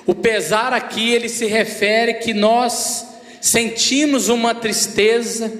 O 0.04 0.14
pesar 0.14 0.74
aqui 0.74 1.12
ele 1.12 1.28
se 1.28 1.46
refere 1.46 2.14
que 2.14 2.34
nós 2.34 3.09
sentimos 3.40 4.28
uma 4.28 4.54
tristeza 4.54 5.52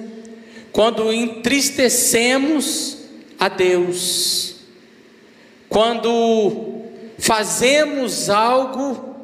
quando 0.71 1.11
entristecemos 1.11 2.97
a 3.39 3.49
Deus. 3.49 4.55
Quando 5.67 6.85
fazemos 7.17 8.29
algo 8.29 9.15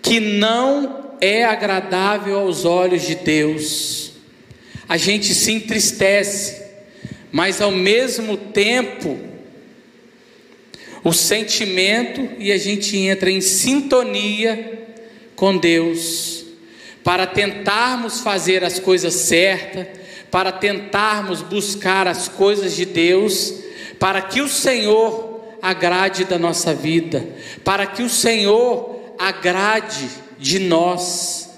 que 0.00 0.18
não 0.18 1.16
é 1.20 1.44
agradável 1.44 2.38
aos 2.40 2.64
olhos 2.64 3.02
de 3.02 3.14
Deus. 3.14 4.12
A 4.88 4.96
gente 4.96 5.32
se 5.34 5.52
entristece, 5.52 6.60
mas 7.30 7.60
ao 7.60 7.70
mesmo 7.70 8.36
tempo 8.36 9.18
o 11.04 11.12
sentimento 11.12 12.28
e 12.38 12.52
a 12.52 12.58
gente 12.58 12.96
entra 12.96 13.30
em 13.30 13.40
sintonia 13.40 14.86
com 15.34 15.56
Deus 15.56 16.41
para 17.04 17.26
tentarmos 17.26 18.20
fazer 18.20 18.64
as 18.64 18.78
coisas 18.78 19.14
certas, 19.14 19.86
para 20.30 20.52
tentarmos 20.52 21.42
buscar 21.42 22.06
as 22.06 22.28
coisas 22.28 22.74
de 22.74 22.84
Deus, 22.84 23.54
para 23.98 24.22
que 24.22 24.40
o 24.40 24.48
Senhor 24.48 25.32
agrade 25.60 26.24
da 26.24 26.38
nossa 26.38 26.74
vida, 26.74 27.24
para 27.62 27.86
que 27.86 28.02
o 28.02 28.08
Senhor 28.08 29.14
agrade 29.18 30.08
de 30.38 30.58
nós, 30.58 31.50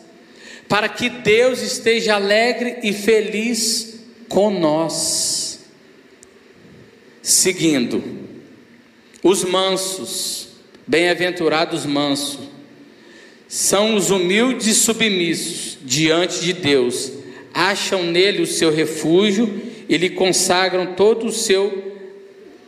para 0.69 0.89
que 0.89 1.09
Deus 1.09 1.63
esteja 1.63 2.17
alegre 2.17 2.81
e 2.83 2.93
feliz 2.93 4.01
com 4.29 4.51
nós. 4.51 5.61
Seguindo, 7.23 8.03
os 9.23 9.45
mansos, 9.45 10.49
bem-aventurados 10.87 11.87
mansos, 11.87 12.54
são 13.55 13.95
os 13.95 14.11
humildes 14.11 14.67
e 14.67 14.75
submissos 14.75 15.79
diante 15.81 16.41
de 16.41 16.53
Deus, 16.53 17.13
acham 17.55 18.03
nele 18.03 18.43
o 18.43 18.47
seu 18.49 18.75
refúgio 18.75 19.49
e 19.89 19.97
lhe 19.97 20.11
consagram 20.11 20.95
todo 20.95 21.27
o 21.27 21.33
seu, 21.33 21.95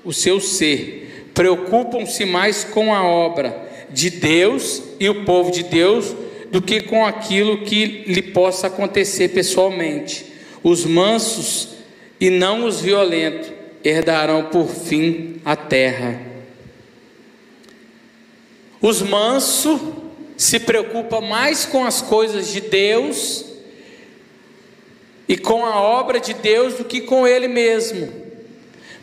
o 0.04 0.12
seu 0.12 0.38
ser, 0.38 1.26
preocupam-se 1.34 2.24
mais 2.24 2.62
com 2.62 2.94
a 2.94 3.02
obra 3.02 3.68
de 3.90 4.10
Deus 4.10 4.80
e 5.00 5.08
o 5.08 5.24
povo 5.24 5.50
de 5.50 5.64
Deus 5.64 6.14
do 6.52 6.62
que 6.62 6.80
com 6.82 7.04
aquilo 7.04 7.64
que 7.64 8.04
lhe 8.06 8.22
possa 8.22 8.68
acontecer 8.68 9.30
pessoalmente. 9.30 10.26
Os 10.62 10.84
mansos 10.84 11.70
e 12.20 12.30
não 12.30 12.64
os 12.64 12.80
violentos 12.80 13.50
herdarão 13.82 14.44
por 14.52 14.68
fim 14.68 15.40
a 15.44 15.56
terra. 15.56 16.22
Os 18.80 19.02
mansos 19.02 19.80
se 20.36 20.60
preocupam 20.60 21.20
mais 21.20 21.64
com 21.64 21.84
as 21.84 22.02
coisas 22.02 22.48
de 22.48 22.60
Deus 22.60 23.44
e 25.28 25.36
com 25.36 25.64
a 25.64 25.80
obra 25.80 26.20
de 26.20 26.34
Deus 26.34 26.74
do 26.74 26.84
que 26.84 27.00
com 27.00 27.26
ele 27.26 27.48
mesmo. 27.48 28.12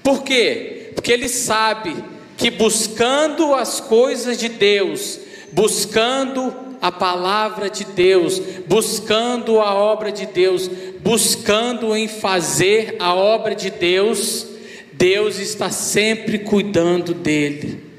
Por 0.04 0.24
quê? 0.24 0.92
Porque 0.94 1.12
ele 1.12 1.28
sabe 1.28 1.96
que 2.38 2.50
buscando 2.50 3.54
as 3.54 3.80
coisas 3.80 4.38
de 4.38 4.50
Deus, 4.50 5.20
buscando 5.52 6.54
a 6.82 6.92
palavra 6.92 7.70
de 7.70 7.86
Deus, 7.86 8.40
buscando 8.68 9.60
a 9.60 9.74
obra 9.74 10.12
de 10.12 10.26
Deus, 10.26 10.70
buscando 11.00 11.96
em 11.96 12.08
fazer 12.08 12.96
a 13.00 13.14
obra 13.14 13.56
de 13.56 13.70
Deus, 13.70 14.46
Deus 14.92 15.40
está 15.40 15.70
sempre 15.70 16.40
cuidando 16.40 17.14
dele. 17.14 17.93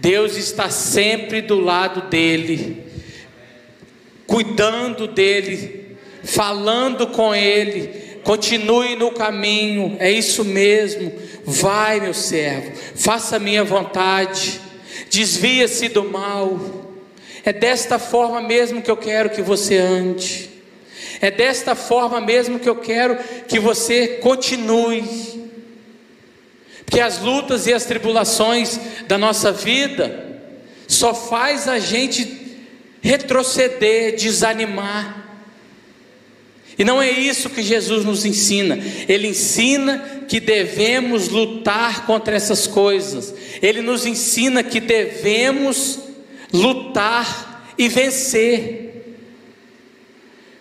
Deus 0.00 0.36
está 0.36 0.70
sempre 0.70 1.42
do 1.42 1.60
lado 1.60 2.08
dele, 2.08 2.84
cuidando 4.26 5.06
dele, 5.06 5.96
falando 6.24 7.08
com 7.08 7.34
ele. 7.34 8.00
Continue 8.24 8.96
no 8.96 9.12
caminho, 9.12 9.96
é 9.98 10.10
isso 10.10 10.44
mesmo. 10.44 11.12
Vai, 11.44 12.00
meu 12.00 12.14
servo, 12.14 12.72
faça 12.94 13.36
a 13.36 13.38
minha 13.38 13.62
vontade, 13.62 14.60
desvia-se 15.10 15.88
do 15.88 16.04
mal. 16.04 16.58
É 17.44 17.52
desta 17.52 17.98
forma 17.98 18.40
mesmo 18.40 18.80
que 18.80 18.90
eu 18.90 18.96
quero 18.96 19.30
que 19.30 19.42
você 19.42 19.76
ande. 19.76 20.48
É 21.20 21.30
desta 21.30 21.74
forma 21.74 22.20
mesmo 22.20 22.58
que 22.58 22.68
eu 22.68 22.76
quero 22.76 23.18
que 23.46 23.58
você 23.58 24.18
continue. 24.22 25.39
Porque 26.90 27.00
as 27.00 27.20
lutas 27.20 27.68
e 27.68 27.72
as 27.72 27.84
tribulações 27.84 28.80
da 29.06 29.16
nossa 29.16 29.52
vida 29.52 30.40
só 30.88 31.14
faz 31.14 31.68
a 31.68 31.78
gente 31.78 32.58
retroceder, 33.00 34.16
desanimar. 34.16 35.24
E 36.76 36.82
não 36.82 37.00
é 37.00 37.08
isso 37.08 37.48
que 37.48 37.62
Jesus 37.62 38.04
nos 38.04 38.24
ensina. 38.24 38.76
Ele 39.08 39.28
ensina 39.28 40.24
que 40.26 40.40
devemos 40.40 41.28
lutar 41.28 42.06
contra 42.06 42.34
essas 42.34 42.66
coisas. 42.66 43.32
Ele 43.62 43.82
nos 43.82 44.04
ensina 44.04 44.64
que 44.64 44.80
devemos 44.80 46.00
lutar 46.52 47.72
e 47.78 47.86
vencer. 47.86 49.14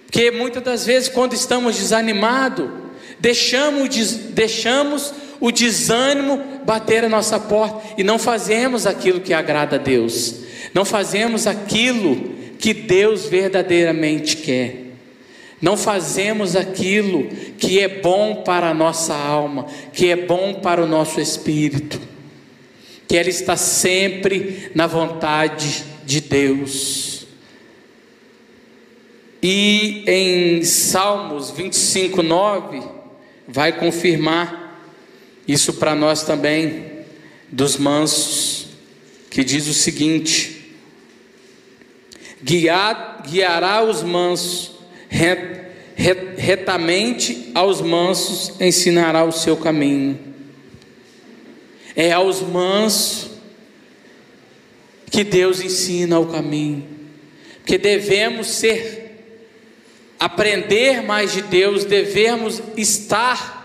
Porque 0.05 0.29
muitas 0.29 0.61
das 0.61 0.85
vezes, 0.85 1.09
quando 1.09 1.33
estamos 1.33 1.75
desanimados, 1.75 2.69
deixamos, 3.19 3.89
deixamos 4.15 5.11
o 5.39 5.51
desânimo 5.51 6.41
bater 6.65 7.03
a 7.05 7.09
nossa 7.09 7.39
porta 7.39 7.81
e 7.97 8.03
não 8.03 8.19
fazemos 8.19 8.85
aquilo 8.85 9.21
que 9.21 9.33
agrada 9.33 9.77
a 9.77 9.79
Deus, 9.79 10.41
não 10.73 10.83
fazemos 10.83 11.47
aquilo 11.47 12.37
que 12.59 12.73
Deus 12.73 13.25
verdadeiramente 13.25 14.37
quer. 14.37 14.89
Não 15.61 15.75
fazemos 15.75 16.55
aquilo 16.55 17.27
que 17.57 17.79
é 17.79 17.87
bom 17.87 18.43
para 18.43 18.69
a 18.69 18.73
nossa 18.73 19.13
alma, 19.13 19.65
que 19.91 20.09
é 20.09 20.15
bom 20.15 20.53
para 20.53 20.81
o 20.81 20.87
nosso 20.87 21.19
espírito, 21.19 21.99
que 23.07 23.17
ela 23.17 23.29
está 23.29 23.57
sempre 23.57 24.71
na 24.73 24.87
vontade 24.87 25.83
de 26.05 26.21
Deus. 26.21 27.27
E 29.43 30.03
em 30.07 30.63
Salmos 30.63 31.51
25, 31.51 32.23
9, 32.23 32.81
vai 33.47 33.73
confirmar 33.73 34.58
isso 35.49 35.73
para 35.73 35.95
nós 35.95 36.21
também, 36.21 36.85
dos 37.51 37.75
mansos, 37.75 38.67
que 39.31 39.43
diz 39.43 39.67
o 39.67 39.73
seguinte: 39.73 40.75
Guiar, 42.43 43.23
guiará 43.27 43.83
os 43.83 44.03
mansos 44.03 44.77
retamente 46.37 47.49
aos 47.55 47.81
mansos 47.81 48.61
ensinará 48.61 49.23
o 49.23 49.31
seu 49.31 49.57
caminho. 49.57 50.19
É 51.95 52.11
aos 52.11 52.41
mansos 52.41 53.31
que 55.09 55.23
Deus 55.23 55.61
ensina 55.61 56.19
o 56.19 56.27
caminho. 56.27 56.87
Porque 57.57 57.79
devemos 57.79 58.47
ser 58.51 58.99
aprender 60.19 61.01
mais 61.01 61.33
de 61.33 61.41
Deus, 61.41 61.85
devemos 61.85 62.61
estar 62.77 63.58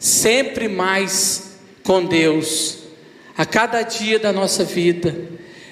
sempre 0.00 0.66
mais 0.66 1.58
com 1.84 2.04
Deus. 2.04 2.78
A 3.36 3.44
cada 3.44 3.82
dia 3.82 4.18
da 4.18 4.32
nossa 4.32 4.64
vida, 4.64 5.14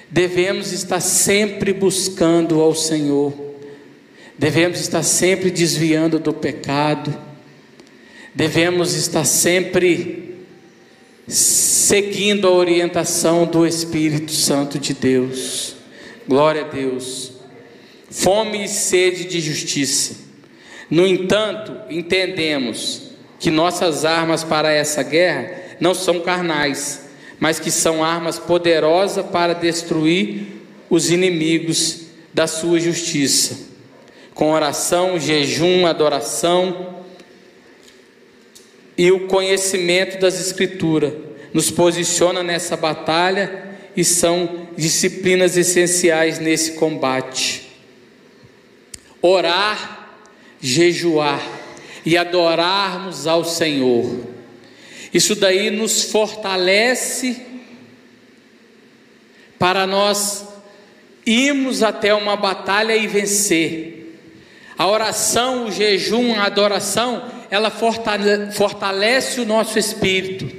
devemos 0.09 0.71
estar 0.71 0.99
sempre 0.99 1.73
buscando 1.73 2.61
ao 2.61 2.75
Senhor. 2.75 3.33
Devemos 4.37 4.79
estar 4.79 5.03
sempre 5.03 5.51
desviando 5.51 6.17
do 6.17 6.31
pecado, 6.31 7.13
devemos 8.33 8.93
estar 8.93 9.25
sempre 9.25 10.45
seguindo 11.27 12.47
a 12.47 12.51
orientação 12.51 13.45
do 13.45 13.67
Espírito 13.67 14.31
Santo 14.31 14.79
de 14.79 14.93
Deus. 14.93 15.75
Glória 16.25 16.63
a 16.63 16.67
Deus. 16.69 17.33
Fome 18.09 18.63
e 18.63 18.69
sede 18.69 19.25
de 19.25 19.41
justiça. 19.41 20.15
No 20.89 21.05
entanto, 21.05 21.75
entendemos 21.89 23.08
que 23.39 23.49
nossas 23.49 24.05
armas 24.05 24.43
para 24.43 24.71
essa 24.71 25.01
guerra 25.01 25.51
não 25.79 25.93
são 25.93 26.19
carnais, 26.19 27.07
mas 27.39 27.59
que 27.59 27.71
são 27.71 28.03
armas 28.03 28.37
poderosas 28.37 29.25
para 29.25 29.53
destruir 29.53 30.45
os 30.89 31.09
inimigos 31.09 32.01
da 32.33 32.45
sua 32.45 32.79
justiça 32.79 33.69
com 34.39 34.51
oração, 34.51 35.19
jejum, 35.19 35.85
adoração 35.85 37.03
e 38.97 39.11
o 39.11 39.27
conhecimento 39.27 40.17
das 40.17 40.39
Escrituras, 40.39 41.11
nos 41.53 41.69
posiciona 41.69 42.41
nessa 42.41 42.77
batalha 42.77 43.75
e 43.97 44.05
são 44.05 44.69
disciplinas 44.77 45.57
essenciais 45.57 46.39
nesse 46.39 46.75
combate. 46.75 47.69
Orar, 49.21 50.15
jejuar 50.61 51.58
e 52.05 52.17
adorarmos 52.17 53.27
ao 53.27 53.43
Senhor. 53.43 54.27
Isso 55.13 55.35
daí 55.35 55.69
nos 55.69 56.03
fortalece 56.03 57.41
para 59.57 59.85
nós 59.85 60.47
irmos 61.25 61.83
até 61.83 62.13
uma 62.13 62.35
batalha 62.35 62.95
e 62.95 63.07
vencer. 63.07 64.17
A 64.77 64.87
oração, 64.87 65.65
o 65.65 65.71
jejum, 65.71 66.33
a 66.35 66.45
adoração, 66.45 67.23
ela 67.49 67.69
fortalece 67.69 69.41
o 69.41 69.45
nosso 69.45 69.77
espírito. 69.77 70.49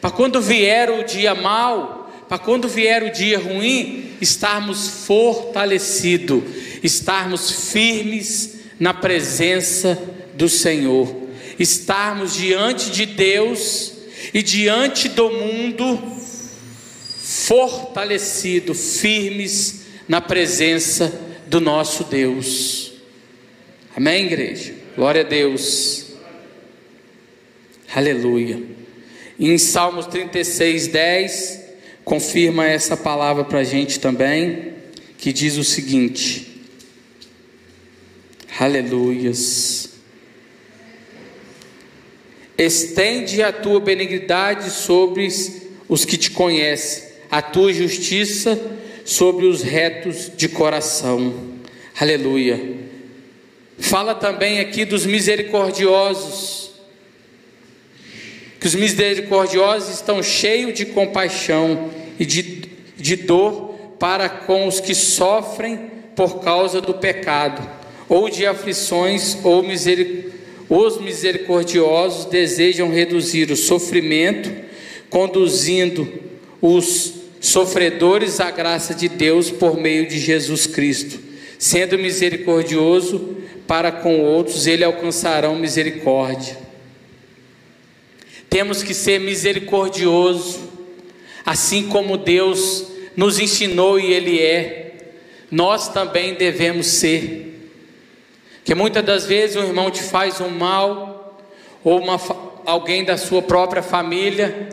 Para 0.00 0.10
quando 0.10 0.40
vier 0.40 0.90
o 0.90 1.04
dia 1.04 1.34
mal, 1.34 2.10
para 2.28 2.38
quando 2.38 2.68
vier 2.68 3.02
o 3.02 3.10
dia 3.10 3.38
ruim, 3.38 4.16
estarmos 4.20 5.04
fortalecidos, 5.06 6.42
estarmos 6.82 7.72
firmes 7.72 8.60
na 8.78 8.94
presença 8.94 9.98
do 10.40 10.48
Senhor, 10.48 11.14
estarmos 11.58 12.34
diante 12.34 12.90
de 12.90 13.04
Deus 13.04 13.92
e 14.32 14.42
diante 14.42 15.06
do 15.06 15.28
mundo 15.30 16.00
fortalecidos, 17.18 18.98
firmes 19.00 19.82
na 20.08 20.18
presença 20.18 21.12
do 21.46 21.60
nosso 21.60 22.04
Deus. 22.04 22.92
Amém, 23.94 24.24
igreja? 24.26 24.74
Glória 24.96 25.20
a 25.20 25.24
Deus. 25.24 26.06
Aleluia. 27.94 28.62
em 29.38 29.58
Salmos 29.58 30.06
36, 30.06 30.86
10, 30.88 31.60
confirma 32.02 32.66
essa 32.66 32.96
palavra 32.96 33.44
para 33.44 33.58
a 33.58 33.64
gente 33.64 34.00
também, 34.00 34.72
que 35.18 35.34
diz 35.34 35.58
o 35.58 35.64
seguinte: 35.64 36.62
Aleluias. 38.58 39.89
Estende 42.60 43.42
a 43.42 43.50
tua 43.50 43.80
benignidade 43.80 44.68
sobre 44.68 45.26
os 45.88 46.04
que 46.04 46.18
te 46.18 46.30
conhecem, 46.30 47.04
a 47.30 47.40
tua 47.40 47.72
justiça 47.72 48.60
sobre 49.02 49.46
os 49.46 49.62
retos 49.62 50.30
de 50.36 50.46
coração. 50.46 51.32
Aleluia. 51.98 52.60
Fala 53.78 54.14
também 54.14 54.60
aqui 54.60 54.84
dos 54.84 55.06
misericordiosos, 55.06 56.72
que 58.60 58.66
os 58.66 58.74
misericordiosos 58.74 59.94
estão 59.94 60.22
cheios 60.22 60.74
de 60.74 60.84
compaixão 60.84 61.90
e 62.18 62.26
de, 62.26 62.42
de 62.94 63.16
dor 63.16 63.70
para 63.98 64.28
com 64.28 64.66
os 64.66 64.80
que 64.80 64.94
sofrem 64.94 65.90
por 66.14 66.40
causa 66.40 66.78
do 66.78 66.92
pecado, 66.92 67.66
ou 68.06 68.28
de 68.28 68.44
aflições, 68.44 69.38
ou 69.42 69.62
miseric... 69.62 70.39
os 70.70 71.00
misericordiosos 71.00 72.26
desejam 72.26 72.90
reduzir 72.92 73.50
o 73.50 73.56
sofrimento, 73.56 74.50
conduzindo 75.10 76.08
os 76.62 77.14
sofredores 77.40 78.38
à 78.38 78.52
graça 78.52 78.94
de 78.94 79.08
Deus 79.08 79.50
por 79.50 79.76
meio 79.76 80.06
de 80.08 80.18
Jesus 80.18 80.68
Cristo, 80.68 81.18
sendo 81.58 81.98
misericordioso 81.98 83.36
para 83.66 83.90
com 83.90 84.20
outros, 84.20 84.68
ele 84.68 84.84
alcançarão 84.84 85.56
misericórdia. 85.56 86.56
Temos 88.48 88.82
que 88.82 88.94
ser 88.94 89.18
misericordioso, 89.18 90.60
assim 91.44 91.88
como 91.88 92.16
Deus 92.16 92.86
nos 93.16 93.38
ensinou 93.38 93.98
e 93.98 94.12
Ele 94.12 94.40
é, 94.40 94.92
nós 95.50 95.88
também 95.88 96.34
devemos 96.34 96.86
ser. 96.86 97.49
Que 98.70 98.74
muitas 98.76 99.04
das 99.04 99.26
vezes 99.26 99.56
um 99.56 99.64
irmão 99.64 99.90
te 99.90 100.00
faz 100.00 100.40
um 100.40 100.48
mal, 100.48 101.42
ou 101.82 101.98
uma, 101.98 102.20
alguém 102.64 103.04
da 103.04 103.16
sua 103.16 103.42
própria 103.42 103.82
família, 103.82 104.68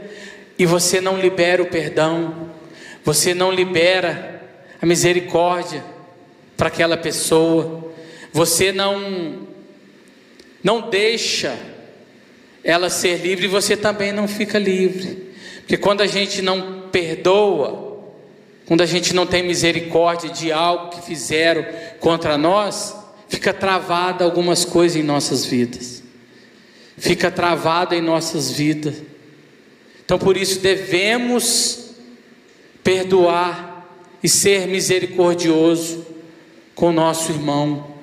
e 0.55 0.67
você 0.67 1.01
não 1.01 1.19
libera 1.19 1.63
o 1.63 1.65
perdão, 1.65 2.51
você 3.03 3.33
não 3.33 3.51
libera 3.51 4.39
a 4.79 4.86
misericórdia 4.86 5.83
para 6.55 6.67
aquela 6.67 6.95
pessoa, 6.95 7.91
você 8.31 8.71
não 8.71 9.47
não 10.63 10.91
deixa 10.91 11.57
ela 12.63 12.91
ser 12.91 13.17
livre 13.17 13.47
você 13.47 13.75
também 13.75 14.12
não 14.12 14.27
fica 14.27 14.60
livre. 14.60 15.33
Porque 15.62 15.75
quando 15.75 16.01
a 16.01 16.07
gente 16.07 16.39
não 16.43 16.83
perdoa, 16.91 17.99
quando 18.67 18.81
a 18.81 18.86
gente 18.86 19.15
não 19.15 19.25
tem 19.25 19.41
misericórdia 19.41 20.29
de 20.29 20.51
algo 20.51 20.91
que 20.91 21.01
fizeram 21.01 21.65
contra 21.99 22.38
nós, 22.38 22.96
fica 23.28 23.54
travada 23.54 24.24
algumas 24.24 24.66
coisas 24.66 24.98
em 24.98 25.04
nossas 25.04 25.46
vidas. 25.46 26.04
Fica 26.98 27.30
travada 27.30 27.96
em 27.96 28.02
nossas 28.02 28.52
vidas. 28.52 28.96
Então 30.04 30.18
por 30.18 30.38
isso 30.38 30.60
devemos 30.60 31.92
perdoar 32.84 33.86
e 34.24 34.30
ser 34.30 34.68
misericordioso 34.68 36.06
com 36.74 36.92
nosso 36.92 37.32
irmão. 37.32 37.96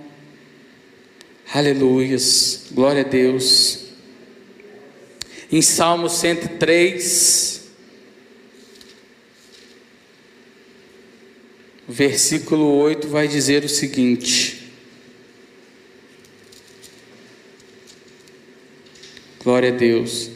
Aleluias, 1.52 2.66
glória 2.72 3.02
a 3.02 3.04
Deus. 3.04 3.84
Em 5.50 5.62
Salmo 5.62 6.08
103, 6.08 7.62
versículo 11.88 12.76
8 12.78 13.08
vai 13.08 13.28
dizer 13.28 13.64
o 13.64 13.68
seguinte: 13.68 14.63
Glória 19.44 19.68
a 19.68 19.72
Deus. 19.72 20.30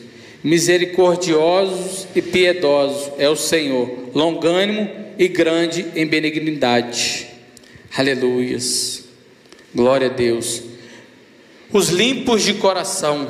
Misericordiosos 0.45 2.07
e 2.15 2.21
piedosos 2.21 3.11
é 3.19 3.27
o 3.27 3.35
Senhor, 3.35 4.11
longânimo 4.15 4.89
e 5.19 5.27
grande 5.27 5.87
em 5.97 6.07
benignidade. 6.07 7.27
Aleluias. 7.97 9.05
Glória 9.75 10.09
a 10.09 10.13
Deus. 10.13 10.63
Os 11.73 11.89
limpos 11.89 12.43
de 12.43 12.55
coração 12.55 13.29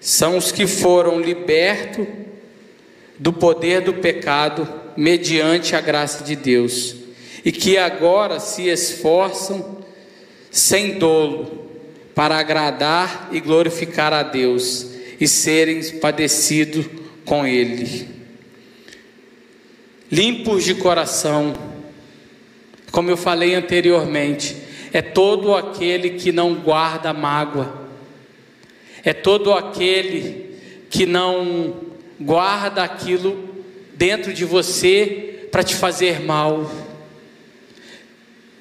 são 0.00 0.38
os 0.38 0.50
que 0.50 0.66
foram 0.66 1.20
libertos 1.20 2.06
do 3.18 3.34
poder 3.34 3.82
do 3.82 3.94
pecado 3.94 4.66
mediante 4.96 5.76
a 5.76 5.80
graça 5.80 6.24
de 6.24 6.34
Deus 6.34 6.96
e 7.44 7.52
que 7.52 7.76
agora 7.76 8.40
se 8.40 8.68
esforçam 8.68 9.78
sem 10.50 10.98
dolo 10.98 11.67
para 12.18 12.36
agradar 12.36 13.28
e 13.30 13.38
glorificar 13.38 14.12
a 14.12 14.24
Deus 14.24 14.88
e 15.20 15.28
serem 15.28 15.80
padecidos 16.00 16.84
com 17.24 17.46
Ele. 17.46 18.08
Limpos 20.10 20.64
de 20.64 20.74
coração, 20.74 21.54
como 22.90 23.08
eu 23.08 23.16
falei 23.16 23.54
anteriormente, 23.54 24.56
é 24.92 25.00
todo 25.00 25.54
aquele 25.54 26.18
que 26.18 26.32
não 26.32 26.56
guarda 26.56 27.12
mágoa, 27.12 27.88
é 29.04 29.12
todo 29.12 29.52
aquele 29.52 30.56
que 30.90 31.06
não 31.06 31.72
guarda 32.20 32.82
aquilo 32.82 33.48
dentro 33.94 34.34
de 34.34 34.44
você 34.44 35.46
para 35.52 35.62
te 35.62 35.76
fazer 35.76 36.20
mal. 36.20 36.68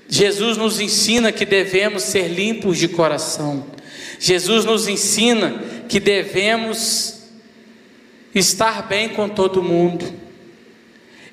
Jesus 0.09 0.57
nos 0.57 0.79
ensina 0.79 1.31
que 1.31 1.45
devemos 1.45 2.03
ser 2.03 2.27
limpos 2.27 2.77
de 2.77 2.87
coração. 2.87 3.65
Jesus 4.19 4.65
nos 4.65 4.87
ensina 4.87 5.61
que 5.87 5.99
devemos 5.99 7.23
estar 8.33 8.87
bem 8.87 9.09
com 9.09 9.27
todo 9.27 9.61
mundo, 9.61 10.05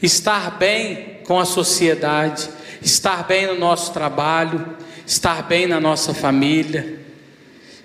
estar 0.02 0.58
bem 0.58 1.20
com 1.24 1.38
a 1.38 1.44
sociedade, 1.44 2.48
estar 2.82 3.26
bem 3.26 3.46
no 3.46 3.58
nosso 3.58 3.92
trabalho, 3.92 4.76
estar 5.06 5.42
bem 5.44 5.66
na 5.66 5.80
nossa 5.80 6.12
família, 6.12 6.98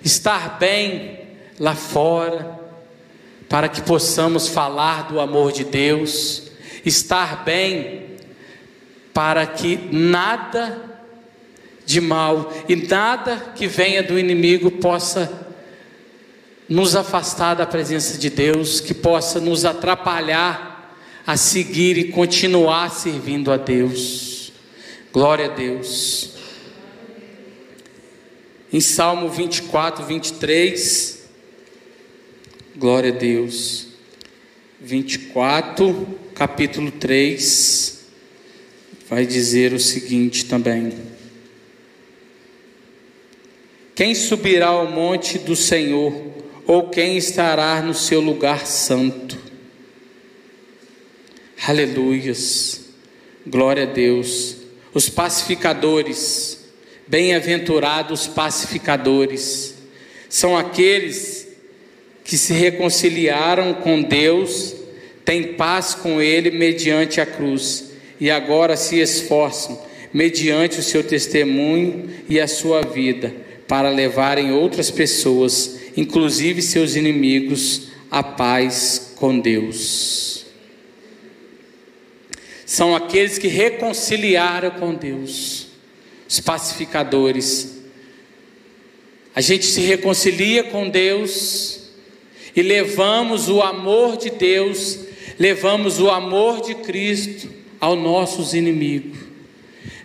estar 0.04 0.58
bem 0.58 1.20
lá 1.58 1.74
fora, 1.74 2.58
para 3.48 3.68
que 3.68 3.82
possamos 3.82 4.48
falar 4.48 5.08
do 5.08 5.20
amor 5.20 5.52
de 5.52 5.64
Deus, 5.64 6.50
estar 6.84 7.44
bem 7.44 8.09
para 9.12 9.46
que 9.46 9.76
nada 9.90 10.90
de 11.84 12.00
mal 12.00 12.52
e 12.68 12.76
nada 12.76 13.52
que 13.56 13.66
venha 13.66 14.02
do 14.02 14.18
inimigo 14.18 14.70
possa 14.70 15.48
nos 16.68 16.94
afastar 16.94 17.54
da 17.54 17.66
presença 17.66 18.16
de 18.16 18.30
Deus, 18.30 18.78
que 18.78 18.94
possa 18.94 19.40
nos 19.40 19.64
atrapalhar 19.64 20.94
a 21.26 21.36
seguir 21.36 21.98
e 21.98 22.12
continuar 22.12 22.90
servindo 22.90 23.50
a 23.50 23.56
Deus. 23.56 24.52
Glória 25.12 25.46
a 25.46 25.48
Deus. 25.48 26.34
Em 28.72 28.80
Salmo 28.80 29.28
24, 29.28 30.04
23, 30.04 31.28
glória 32.76 33.12
a 33.12 33.16
Deus. 33.16 33.88
24, 34.80 36.18
capítulo 36.34 36.92
3, 36.92 37.99
vai 39.10 39.26
dizer 39.26 39.72
o 39.72 39.80
seguinte 39.80 40.44
também: 40.44 40.92
Quem 43.92 44.14
subirá 44.14 44.68
ao 44.68 44.88
monte 44.88 45.36
do 45.36 45.56
Senhor, 45.56 46.14
ou 46.64 46.88
quem 46.88 47.16
estará 47.16 47.82
no 47.82 47.92
seu 47.92 48.20
lugar 48.20 48.66
santo? 48.66 49.36
Aleluias, 51.66 52.82
glória 53.44 53.82
a 53.82 53.86
Deus. 53.86 54.56
Os 54.94 55.08
pacificadores, 55.08 56.58
Bem-aventurados 57.06 58.28
pacificadores. 58.28 59.74
São 60.28 60.56
aqueles 60.56 61.48
que 62.22 62.38
se 62.38 62.52
reconciliaram 62.52 63.74
com 63.74 64.00
Deus, 64.00 64.76
têm 65.24 65.54
paz 65.54 65.92
com 65.92 66.22
Ele 66.22 66.52
mediante 66.52 67.20
a 67.20 67.26
cruz 67.26 67.89
e 68.20 68.30
agora 68.30 68.76
se 68.76 69.00
esforçam, 69.00 69.80
mediante 70.12 70.78
o 70.78 70.82
seu 70.82 71.02
testemunho 71.02 72.10
e 72.28 72.38
a 72.38 72.46
sua 72.46 72.82
vida, 72.82 73.34
para 73.66 73.88
levarem 73.88 74.52
outras 74.52 74.90
pessoas, 74.90 75.78
inclusive 75.96 76.60
seus 76.60 76.96
inimigos, 76.96 77.88
à 78.10 78.22
paz 78.22 79.14
com 79.16 79.38
Deus. 79.38 80.44
São 82.66 82.94
aqueles 82.94 83.38
que 83.38 83.48
reconciliaram 83.48 84.70
com 84.72 84.94
Deus 84.94 85.68
os 86.28 86.38
pacificadores. 86.38 87.80
A 89.34 89.40
gente 89.40 89.64
se 89.64 89.80
reconcilia 89.80 90.64
com 90.64 90.88
Deus 90.88 91.88
e 92.54 92.62
levamos 92.62 93.48
o 93.48 93.62
amor 93.62 94.16
de 94.16 94.30
Deus, 94.30 94.98
levamos 95.38 95.98
o 95.98 96.10
amor 96.10 96.60
de 96.60 96.74
Cristo 96.76 97.59
aos 97.80 97.98
nossos 97.98 98.54
inimigos. 98.54 99.18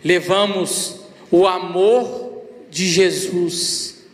Levamos 0.04 1.02
o 1.30 1.46
amor 1.46 2.44
de 2.70 2.88
Jesus. 2.88 4.06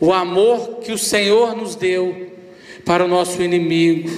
O 0.00 0.12
amor 0.12 0.80
que 0.80 0.92
o 0.92 0.98
Senhor 0.98 1.54
nos 1.54 1.74
deu 1.74 2.32
para 2.84 3.04
o 3.04 3.08
nosso 3.08 3.42
inimigo, 3.42 4.10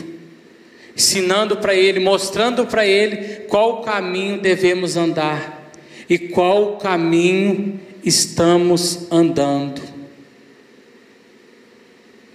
ensinando 0.97 1.57
para 1.57 1.75
ele, 1.75 1.99
mostrando 1.99 2.67
para 2.67 2.87
ele 2.87 3.47
qual 3.49 3.83
caminho 3.83 4.41
devemos 4.41 4.97
andar 4.97 5.73
e 6.09 6.19
qual 6.19 6.77
caminho 6.77 7.81
estamos 8.05 9.11
andando. 9.11 9.83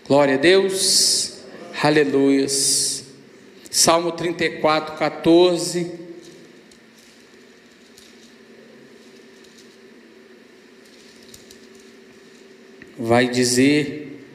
Glória 0.08 0.36
a 0.36 0.38
Deus, 0.38 1.40
aleluias. 1.82 2.97
Salmo 3.78 4.12
34, 4.12 4.96
14. 4.96 5.92
Vai 12.98 13.30
dizer: 13.30 14.26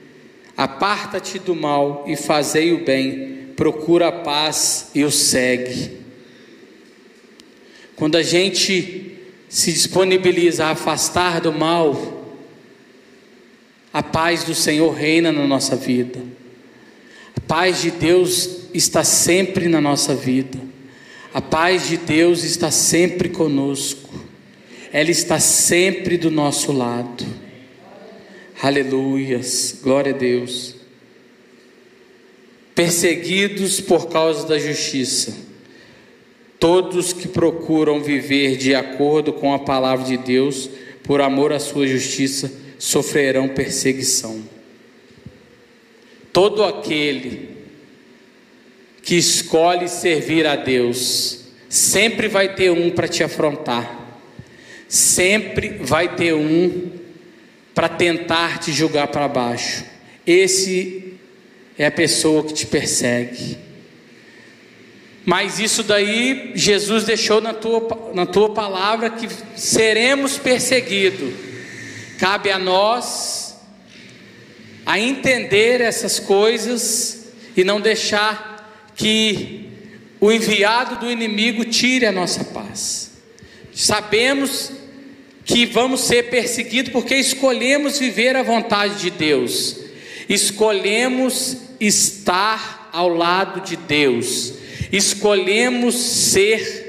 Aparta-te 0.57 1.41
do 1.41 1.57
mal 1.57 2.05
e 2.07 2.15
fazei 2.15 2.73
o 2.73 2.85
bem, 2.85 3.49
procura 3.57 4.07
a 4.07 4.13
paz 4.13 4.93
e 4.95 5.03
o 5.03 5.11
segue. 5.11 5.99
Quando 7.97 8.15
a 8.15 8.23
gente 8.23 9.19
se 9.49 9.73
disponibiliza 9.73 10.67
a 10.67 10.71
afastar 10.71 11.41
do 11.41 11.53
mal, 11.53 12.39
a 13.93 14.05
paz 14.05 14.45
do 14.45 14.55
Senhor 14.55 14.93
reina 14.93 15.33
na 15.33 15.49
nossa 15.49 15.75
vida. 15.75 16.21
A 17.35 17.41
paz 17.41 17.83
de 17.83 17.91
Deus 17.91 18.62
está 18.75 19.05
sempre 19.05 19.69
na 19.69 19.81
nossa 19.81 20.15
vida. 20.15 20.59
A 21.33 21.41
paz 21.41 21.89
de 21.89 21.97
Deus 21.97 22.45
está 22.45 22.71
sempre 22.71 23.29
conosco. 23.29 24.13
Ela 24.93 25.11
está 25.11 25.41
sempre 25.41 26.17
do 26.17 26.31
nosso 26.31 26.73
lado. 26.73 27.25
Aleluias. 28.63 29.79
Glória 29.83 30.15
a 30.15 30.17
Deus. 30.17 30.77
Perseguidos 32.75 33.81
por 33.81 34.09
causa 34.09 34.47
da 34.47 34.59
justiça 34.59 35.53
Todos 36.63 37.13
que 37.13 37.27
procuram 37.27 38.01
viver 38.01 38.57
de 38.57 38.73
acordo 38.73 39.33
com 39.33 39.53
a 39.53 39.59
palavra 39.59 40.07
de 40.07 40.17
Deus, 40.17 40.71
por 41.03 41.21
amor 41.21 41.53
à 41.53 41.59
sua 41.59 41.89
justiça, 41.89 42.53
sofrerão 42.79 43.49
perseguição. 43.49 44.41
Todo 46.33 46.63
aquele 46.63 47.52
que 49.03 49.17
escolhe 49.17 49.89
servir 49.89 50.47
a 50.47 50.55
Deus, 50.57 51.41
sempre 51.69 52.29
vai 52.29 52.55
ter 52.55 52.71
um 52.71 52.91
para 52.91 53.09
te 53.09 53.25
afrontar, 53.25 54.21
sempre 54.89 55.79
vai 55.81 56.15
ter 56.15 56.35
um 56.35 56.93
para 57.75 57.89
tentar 57.89 58.59
te 58.59 58.73
julgar 58.73 59.09
para 59.09 59.27
baixo. 59.27 59.85
Esse 60.27 61.15
é 61.77 61.87
a 61.87 61.91
pessoa 61.91 62.45
que 62.45 62.53
te 62.53 62.67
persegue. 62.67 63.59
Mas 65.25 65.59
isso 65.61 65.83
daí 65.83 66.53
Jesus 66.55 67.05
deixou 67.05 67.41
na 67.41 67.55
tua, 67.55 68.13
na 68.13 68.27
tua 68.27 68.53
palavra 68.53 69.11
que 69.11 69.29
seremos 69.57 70.37
perseguidos. 70.37 71.33
Cabe 72.19 72.51
a 72.51 72.59
nós 72.59 73.57
a 74.85 74.99
entender 74.99 75.81
essas 75.81 76.19
coisas 76.19 77.29
e 77.57 77.63
não 77.63 77.81
deixar 77.81 78.52
que 78.97 79.69
o 80.21 80.31
enviado 80.31 80.97
do 80.97 81.11
inimigo 81.11 81.65
tire 81.65 82.07
a 82.07 82.13
nossa 82.13 82.45
paz. 82.45 83.13
Sabemos 83.75 84.73
que 85.45 85.67
vamos 85.67 86.03
ser 86.03 86.31
perseguidos 86.31 86.93
porque 86.93 87.17
escolhemos 87.17 87.99
viver 87.99 88.37
a 88.37 88.43
vontade 88.43 89.01
de 89.01 89.11
Deus, 89.11 89.77
escolhemos 90.29 91.57
estar 91.81 92.91
ao 92.93 93.09
lado 93.09 93.61
de 93.63 93.77
Deus 93.77 94.63
escolhemos 94.93 95.95
ser 95.95 96.83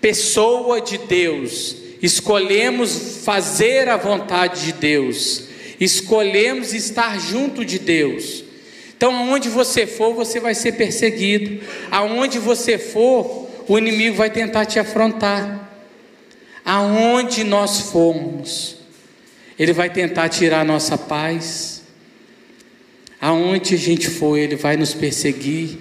pessoa 0.00 0.80
de 0.80 0.98
Deus, 0.98 1.76
escolhemos 2.00 3.18
fazer 3.24 3.88
a 3.88 3.96
vontade 3.96 4.66
de 4.66 4.72
Deus, 4.74 5.48
escolhemos 5.80 6.72
estar 6.72 7.20
junto 7.20 7.64
de 7.64 7.80
Deus. 7.80 8.44
Então, 8.96 9.14
aonde 9.14 9.48
você 9.48 9.86
for, 9.86 10.14
você 10.14 10.40
vai 10.40 10.54
ser 10.54 10.72
perseguido, 10.72 11.64
aonde 11.90 12.38
você 12.38 12.78
for, 12.78 13.48
o 13.68 13.78
inimigo 13.78 14.16
vai 14.16 14.30
tentar 14.30 14.64
te 14.64 14.78
afrontar. 14.78 15.70
Aonde 16.64 17.44
nós 17.44 17.90
formos, 17.90 18.76
ele 19.58 19.72
vai 19.72 19.90
tentar 19.90 20.28
tirar 20.28 20.60
a 20.60 20.64
nossa 20.64 20.98
paz 20.98 21.76
Aonde 23.20 23.74
a 23.74 23.78
gente 23.78 24.08
for, 24.08 24.36
Ele 24.36 24.56
vai 24.56 24.76
nos 24.76 24.92
perseguir. 24.94 25.78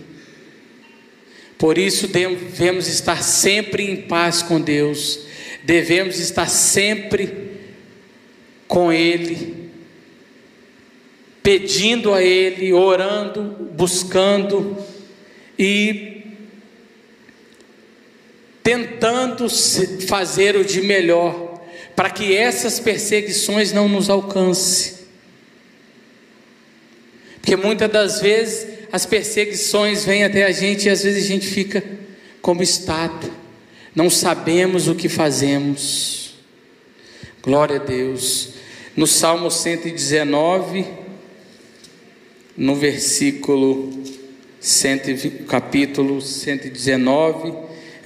Por 1.57 1.77
isso 1.77 2.07
devemos 2.07 2.87
estar 2.87 3.21
sempre 3.23 3.83
em 3.83 3.95
paz 3.95 4.41
com 4.41 4.59
Deus, 4.59 5.19
devemos 5.63 6.19
estar 6.19 6.47
sempre 6.47 7.51
com 8.67 8.91
Ele, 8.91 9.64
pedindo 11.45 12.11
a 12.11 12.23
Ele, 12.23 12.73
orando, 12.73 13.69
buscando 13.73 14.75
e 15.59 16.23
tentando 18.63 19.47
fazer 20.07 20.55
o 20.55 20.65
de 20.65 20.81
melhor, 20.81 21.61
para 21.95 22.09
que 22.09 22.35
essas 22.35 22.79
perseguições 22.79 23.71
não 23.71 23.87
nos 23.87 24.09
alcancem. 24.09 24.95
Porque 27.35 27.55
muitas 27.55 27.91
das 27.91 28.19
vezes 28.19 28.67
as 28.91 29.05
perseguições 29.05 30.03
vêm 30.03 30.23
até 30.23 30.45
a 30.45 30.51
gente 30.51 30.87
e 30.87 30.89
às 30.89 31.03
vezes 31.03 31.25
a 31.25 31.27
gente 31.27 31.45
fica 31.45 31.83
como 32.41 32.63
estátua, 32.63 33.29
não 33.93 34.09
sabemos 34.09 34.87
o 34.87 34.95
que 34.95 35.07
fazemos. 35.07 36.33
Glória 37.43 37.75
a 37.75 37.83
Deus. 37.83 38.55
No 38.97 39.05
Salmo 39.05 39.51
119, 39.51 41.04
no 42.57 42.75
versículo 42.75 43.91
120, 44.59 45.43
capítulo 45.43 46.21
119, 46.21 47.53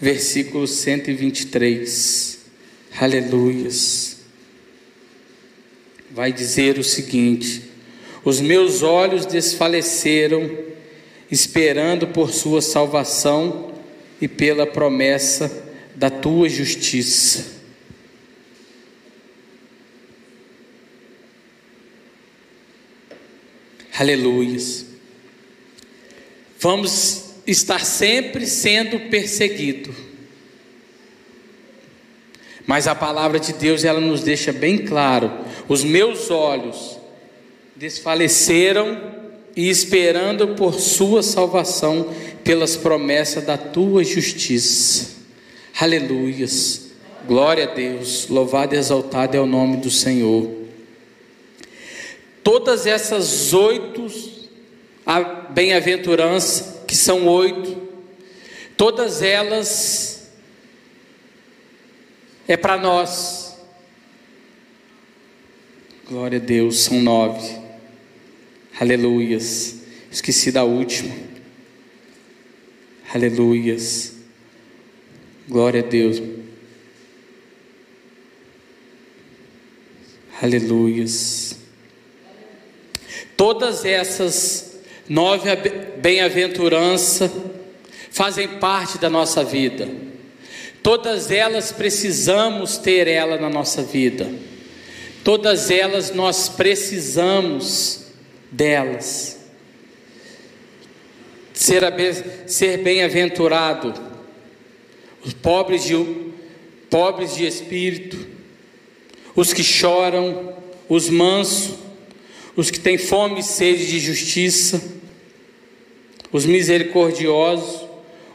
versículo 0.01 0.67
123. 0.67 2.39
Aleluias. 2.99 4.17
Vai 6.11 6.33
dizer 6.33 6.79
o 6.79 6.83
seguinte: 6.83 7.61
os 8.25 8.41
meus 8.41 8.81
olhos 8.81 9.25
desfaleceram, 9.25 10.49
esperando 11.29 12.07
por 12.07 12.31
Sua 12.31 12.61
salvação 12.61 13.73
e 14.19 14.27
pela 14.27 14.65
promessa 14.65 15.65
da 15.95 16.09
Tua 16.09 16.49
justiça. 16.49 17.58
Aleluias. 23.99 24.85
Vamos 26.57 27.31
estar 27.45 27.83
sempre 27.83 28.47
sendo 28.47 28.97
perseguido. 29.09 29.93
Mas 32.65 32.87
a 32.87 32.95
palavra 32.95 33.41
de 33.41 33.51
Deus 33.51 33.83
ela 33.83 33.99
nos 33.99 34.21
deixa 34.21 34.53
bem 34.53 34.77
claro: 34.77 35.29
os 35.67 35.83
meus 35.83 36.31
olhos 36.31 36.97
desfaleceram 37.75 38.97
e 39.53 39.69
esperando 39.69 40.55
por 40.55 40.75
sua 40.75 41.21
salvação 41.21 42.07
pelas 42.41 42.77
promessas 42.77 43.43
da 43.43 43.57
tua 43.57 44.01
justiça. 44.05 45.09
Aleluias. 45.77 46.91
Glória 47.27 47.65
a 47.65 47.73
Deus. 47.73 48.29
Louvado 48.29 48.75
e 48.75 48.77
exaltado 48.77 49.35
é 49.35 49.41
o 49.41 49.45
nome 49.45 49.75
do 49.75 49.91
Senhor. 49.91 50.58
Todas 52.51 52.87
essas 52.87 53.53
oito 53.53 54.07
bem-aventuranças, 55.51 56.79
que 56.87 56.95
são 56.95 57.27
oito, 57.27 57.79
todas 58.75 59.21
elas 59.21 60.31
é 62.47 62.57
para 62.57 62.75
nós. 62.75 63.55
Glória 66.07 66.39
a 66.39 66.41
Deus, 66.41 66.79
são 66.79 66.99
nove. 66.99 67.55
Aleluias. 68.79 69.81
Esqueci 70.11 70.51
da 70.51 70.63
última. 70.63 71.15
Aleluias. 73.13 74.15
Glória 75.47 75.81
a 75.81 75.85
Deus. 75.87 76.19
Aleluias. 80.41 81.48
Todas 83.39 83.85
essas 83.85 84.81
nove 85.07 85.49
bem-aventuranças 86.01 87.31
fazem 88.11 88.59
parte 88.59 88.97
da 88.97 89.09
nossa 89.09 89.45
vida. 89.45 89.87
Todas 90.83 91.31
elas 91.31 91.71
precisamos 91.71 92.77
ter 92.77 93.07
ela 93.07 93.37
na 93.37 93.49
nossa 93.49 93.81
vida. 93.81 94.29
Todas 95.23 95.71
elas 95.71 96.13
nós 96.13 96.49
precisamos 96.49 98.07
delas. 98.51 99.39
Ser, 101.53 101.81
ser 102.45 102.79
bem-aventurado, 102.79 103.93
os 105.23 105.31
pobres 105.31 105.85
de, 105.85 105.95
pobres 106.89 107.35
de 107.35 107.47
espírito, 107.47 108.17
os 109.33 109.53
que 109.53 109.63
choram, 109.63 110.57
os 110.89 111.09
mansos, 111.09 111.87
os 112.59 112.69
que 112.69 112.77
têm 112.77 112.97
fome 112.97 113.39
e 113.39 113.43
sede 113.43 113.87
de 113.87 114.01
justiça, 114.01 114.83
os 116.29 116.45
misericordiosos, 116.45 117.87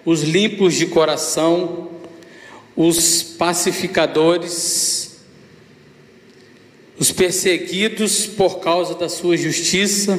os 0.03 0.23
limpos 0.23 0.73
de 0.77 0.87
coração, 0.87 1.91
os 2.75 3.23
pacificadores, 3.23 5.19
os 6.99 7.13
perseguidos 7.13 8.27
por 8.27 8.61
causa 8.61 8.95
da 8.95 9.11
sua 9.11 9.37
justiça, 9.37 10.19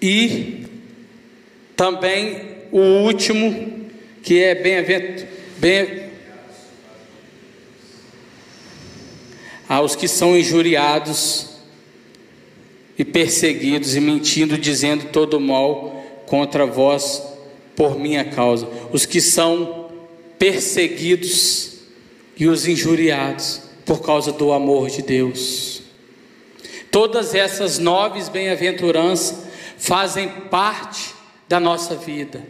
e 0.00 0.61
também 1.76 2.52
o 2.70 2.78
último, 2.78 3.88
que 4.22 4.42
é 4.42 4.54
bem-aventurado, 4.54 5.28
bem, 5.58 6.02
aos 9.68 9.96
que 9.96 10.06
são 10.06 10.36
injuriados 10.36 11.48
e 12.98 13.04
perseguidos 13.04 13.96
e 13.96 14.00
mentindo, 14.00 14.58
dizendo 14.58 15.06
todo 15.06 15.40
mal 15.40 16.22
contra 16.26 16.66
vós 16.66 17.22
por 17.74 17.98
minha 17.98 18.24
causa. 18.24 18.68
Os 18.92 19.06
que 19.06 19.20
são 19.20 19.90
perseguidos 20.38 21.78
e 22.36 22.46
os 22.46 22.66
injuriados 22.66 23.62
por 23.84 24.02
causa 24.02 24.32
do 24.32 24.52
amor 24.52 24.90
de 24.90 25.02
Deus. 25.02 25.82
Todas 26.90 27.34
essas 27.34 27.78
nove 27.78 28.22
bem-aventuranças 28.30 29.46
fazem 29.78 30.28
parte 30.28 31.11
da 31.52 31.60
nossa 31.60 31.94
vida, 31.94 32.42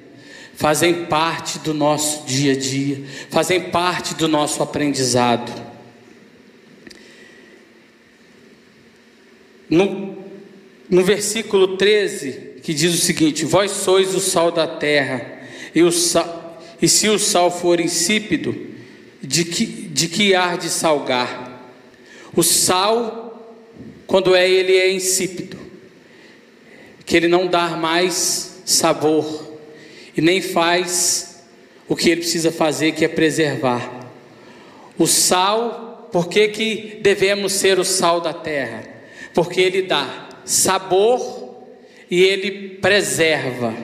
fazem 0.54 1.06
parte 1.06 1.58
do 1.58 1.74
nosso 1.74 2.24
dia 2.24 2.52
a 2.52 2.56
dia, 2.56 3.02
fazem 3.30 3.60
parte 3.62 4.14
do 4.14 4.28
nosso 4.28 4.62
aprendizado. 4.62 5.50
No 9.68 10.22
no 10.88 11.02
versículo 11.02 11.76
13, 11.76 12.60
que 12.62 12.72
diz 12.72 12.94
o 12.94 12.98
seguinte: 12.98 13.44
Vós 13.44 13.72
sois 13.72 14.14
o 14.14 14.20
sal 14.20 14.52
da 14.52 14.68
terra, 14.68 15.40
E, 15.74 15.82
o 15.82 15.90
sal, 15.90 16.62
e 16.80 16.86
se 16.86 17.08
o 17.08 17.18
sal 17.18 17.50
for 17.50 17.80
insípido, 17.80 18.54
de 19.20 19.44
que, 19.44 19.66
de 19.66 20.06
que 20.06 20.32
ar 20.32 20.58
de 20.58 20.68
salgar? 20.68 21.72
O 22.36 22.42
sal, 22.44 23.56
quando 24.06 24.32
é 24.32 24.48
ele 24.48 24.76
é 24.76 24.92
insípido, 24.92 25.58
que 27.04 27.16
ele 27.16 27.26
não 27.26 27.48
dá 27.48 27.70
mais 27.70 28.51
sabor 28.64 29.58
e 30.16 30.20
nem 30.20 30.40
faz 30.40 31.44
o 31.88 31.96
que 31.96 32.10
ele 32.10 32.20
precisa 32.20 32.50
fazer, 32.50 32.92
que 32.92 33.04
é 33.04 33.08
preservar. 33.08 34.10
O 34.98 35.06
sal, 35.06 36.08
por 36.12 36.28
que, 36.28 36.48
que 36.48 36.98
devemos 37.02 37.52
ser 37.52 37.78
o 37.78 37.84
sal 37.84 38.20
da 38.20 38.32
terra? 38.32 38.82
Porque 39.34 39.60
ele 39.60 39.82
dá 39.82 40.28
sabor 40.44 41.64
e 42.10 42.22
ele 42.22 42.76
preserva. 42.80 43.74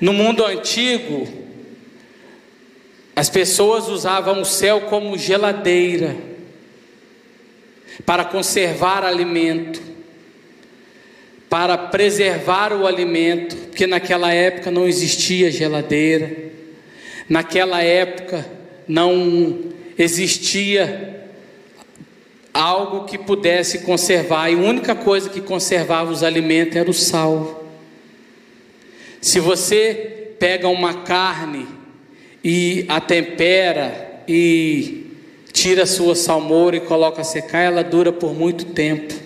No 0.00 0.12
mundo 0.12 0.44
antigo, 0.44 1.26
as 3.14 3.30
pessoas 3.30 3.88
usavam 3.88 4.42
o 4.42 4.44
céu 4.44 4.82
como 4.82 5.16
geladeira 5.16 6.16
para 8.04 8.24
conservar 8.24 9.04
alimento, 9.04 9.80
para 11.56 11.78
preservar 11.78 12.70
o 12.70 12.86
alimento, 12.86 13.56
porque 13.56 13.86
naquela 13.86 14.30
época 14.30 14.70
não 14.70 14.86
existia 14.86 15.50
geladeira, 15.50 16.36
naquela 17.26 17.82
época 17.82 18.46
não 18.86 19.60
existia 19.96 21.30
algo 22.52 23.06
que 23.06 23.16
pudesse 23.16 23.78
conservar, 23.78 24.50
e 24.50 24.54
a 24.54 24.58
única 24.58 24.94
coisa 24.94 25.30
que 25.30 25.40
conservava 25.40 26.12
os 26.12 26.22
alimentos 26.22 26.76
era 26.76 26.90
o 26.90 26.92
sal. 26.92 27.66
Se 29.22 29.40
você 29.40 30.34
pega 30.38 30.68
uma 30.68 31.04
carne 31.04 31.66
e 32.44 32.84
a 32.86 33.00
tempera 33.00 34.24
e 34.28 35.06
tira 35.54 35.84
a 35.84 35.86
sua 35.86 36.14
salmoura 36.14 36.76
e 36.76 36.80
coloca 36.80 37.22
a 37.22 37.24
secar, 37.24 37.62
ela 37.62 37.82
dura 37.82 38.12
por 38.12 38.34
muito 38.34 38.66
tempo. 38.66 39.25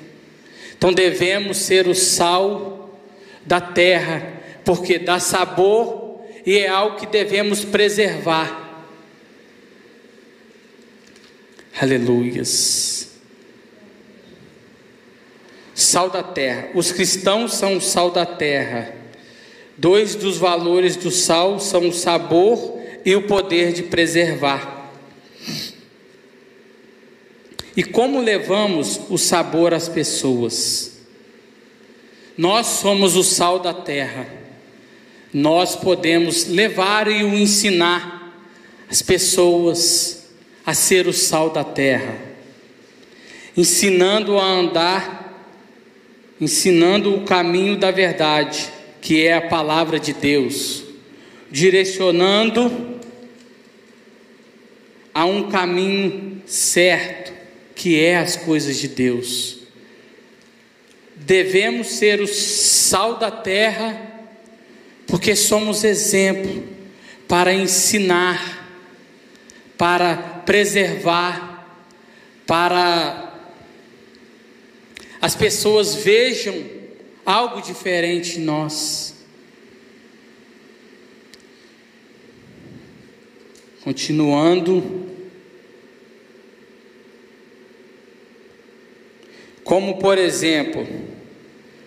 Então 0.80 0.94
devemos 0.94 1.58
ser 1.58 1.86
o 1.86 1.94
sal 1.94 2.98
da 3.44 3.60
terra, 3.60 4.32
porque 4.64 4.98
dá 4.98 5.20
sabor 5.20 6.22
e 6.46 6.56
é 6.56 6.68
algo 6.68 6.96
que 6.96 7.06
devemos 7.06 7.62
preservar. 7.62 8.88
Aleluias. 11.78 13.10
Sal 15.74 16.08
da 16.08 16.22
terra. 16.22 16.70
Os 16.74 16.90
cristãos 16.90 17.52
são 17.52 17.76
o 17.76 17.80
sal 17.82 18.10
da 18.10 18.24
terra. 18.24 18.94
Dois 19.76 20.14
dos 20.14 20.38
valores 20.38 20.96
do 20.96 21.10
sal 21.10 21.60
são 21.60 21.88
o 21.88 21.92
sabor 21.92 22.80
e 23.04 23.14
o 23.14 23.26
poder 23.26 23.74
de 23.74 23.82
preservar. 23.82 24.79
E 27.80 27.82
como 27.82 28.20
levamos 28.20 29.00
o 29.08 29.16
sabor 29.16 29.72
às 29.72 29.88
pessoas? 29.88 31.00
Nós 32.36 32.66
somos 32.66 33.16
o 33.16 33.24
sal 33.24 33.58
da 33.58 33.72
terra. 33.72 34.28
Nós 35.32 35.76
podemos 35.76 36.44
levar 36.44 37.08
e 37.08 37.24
o 37.24 37.32
ensinar 37.32 38.36
as 38.86 39.00
pessoas 39.00 40.28
a 40.66 40.74
ser 40.74 41.06
o 41.06 41.12
sal 41.14 41.48
da 41.48 41.64
terra, 41.64 42.18
ensinando 43.56 44.38
a 44.38 44.44
andar 44.44 45.18
ensinando 46.38 47.14
o 47.14 47.24
caminho 47.24 47.78
da 47.78 47.90
verdade, 47.90 48.68
que 49.00 49.24
é 49.24 49.32
a 49.32 49.48
palavra 49.48 49.98
de 49.98 50.12
Deus, 50.12 50.84
direcionando 51.50 53.00
a 55.14 55.24
um 55.24 55.48
caminho 55.48 56.42
certo, 56.44 57.29
que 57.80 57.98
é 57.98 58.18
as 58.18 58.36
coisas 58.36 58.76
de 58.76 58.88
Deus. 58.88 59.60
Devemos 61.16 61.86
ser 61.86 62.20
o 62.20 62.26
sal 62.26 63.18
da 63.18 63.30
terra, 63.30 64.28
porque 65.06 65.34
somos 65.34 65.82
exemplo 65.82 66.62
para 67.26 67.54
ensinar, 67.54 68.68
para 69.78 70.14
preservar, 70.44 71.74
para 72.46 73.40
as 75.18 75.34
pessoas 75.34 75.94
vejam 75.94 76.62
algo 77.24 77.62
diferente 77.62 78.38
em 78.38 78.42
nós. 78.42 79.14
Continuando. 83.82 85.09
Como, 89.70 89.98
por 89.98 90.18
exemplo, 90.18 90.84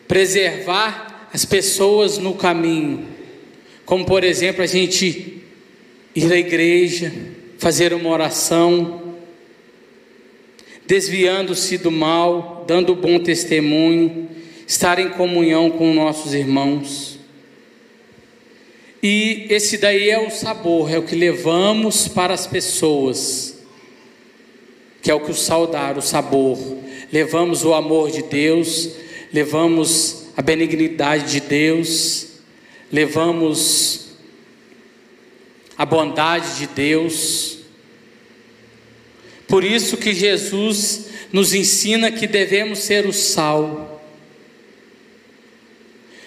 preservar 0.08 1.28
as 1.34 1.44
pessoas 1.44 2.18
no 2.18 2.34
caminho. 2.34 3.06
Como, 3.86 4.06
por 4.06 4.24
exemplo, 4.24 4.64
a 4.64 4.66
gente 4.66 5.44
ir 6.16 6.32
à 6.32 6.38
igreja, 6.38 7.12
fazer 7.58 7.94
uma 7.94 8.10
oração, 8.10 9.16
desviando-se 10.88 11.78
do 11.78 11.92
mal, 11.92 12.64
dando 12.66 12.96
bom 12.96 13.20
testemunho, 13.20 14.30
estar 14.66 14.98
em 14.98 15.10
comunhão 15.10 15.70
com 15.70 15.94
nossos 15.94 16.34
irmãos. 16.34 17.20
E 19.04 19.46
esse 19.50 19.78
daí 19.78 20.10
é 20.10 20.26
o 20.26 20.32
sabor, 20.32 20.90
é 20.90 20.98
o 20.98 21.04
que 21.04 21.18
levamos 21.18 22.08
para 22.08 22.34
as 22.34 22.48
pessoas, 22.48 23.62
que 25.02 25.12
é 25.12 25.14
o 25.14 25.20
que 25.20 25.32
o 25.32 25.36
saudar, 25.36 25.98
o 25.98 26.02
sabor. 26.02 26.82
Levamos 27.14 27.64
o 27.64 27.76
amor 27.76 28.10
de 28.10 28.24
Deus, 28.24 28.90
levamos 29.32 30.30
a 30.36 30.42
benignidade 30.42 31.32
de 31.32 31.42
Deus, 31.42 32.40
levamos 32.92 34.16
a 35.78 35.86
bondade 35.86 36.58
de 36.58 36.66
Deus, 36.66 37.60
por 39.48 39.64
isso 39.64 39.96
que 39.96 40.12
Jesus 40.12 41.10
nos 41.32 41.54
ensina 41.54 42.12
que 42.12 42.26
devemos 42.26 42.80
ser 42.80 43.06
o 43.06 43.14
sal. 43.14 44.04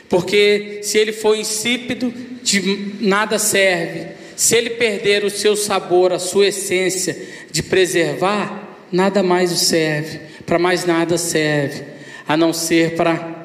Porque 0.08 0.78
se 0.84 0.98
ele 0.98 1.12
for 1.12 1.36
insípido, 1.36 2.14
de 2.44 2.94
nada 3.00 3.40
serve. 3.40 4.14
Se 4.36 4.54
ele 4.54 4.70
perder 4.70 5.24
o 5.24 5.30
seu 5.30 5.56
sabor, 5.56 6.12
a 6.12 6.20
sua 6.20 6.46
essência 6.46 7.20
de 7.50 7.64
preservar, 7.64 8.78
nada 8.92 9.24
mais 9.24 9.50
o 9.50 9.56
serve. 9.56 10.35
Para 10.46 10.58
mais 10.58 10.84
nada 10.84 11.18
serve, 11.18 11.84
a 12.26 12.36
não 12.36 12.52
ser 12.52 12.94
para 12.94 13.44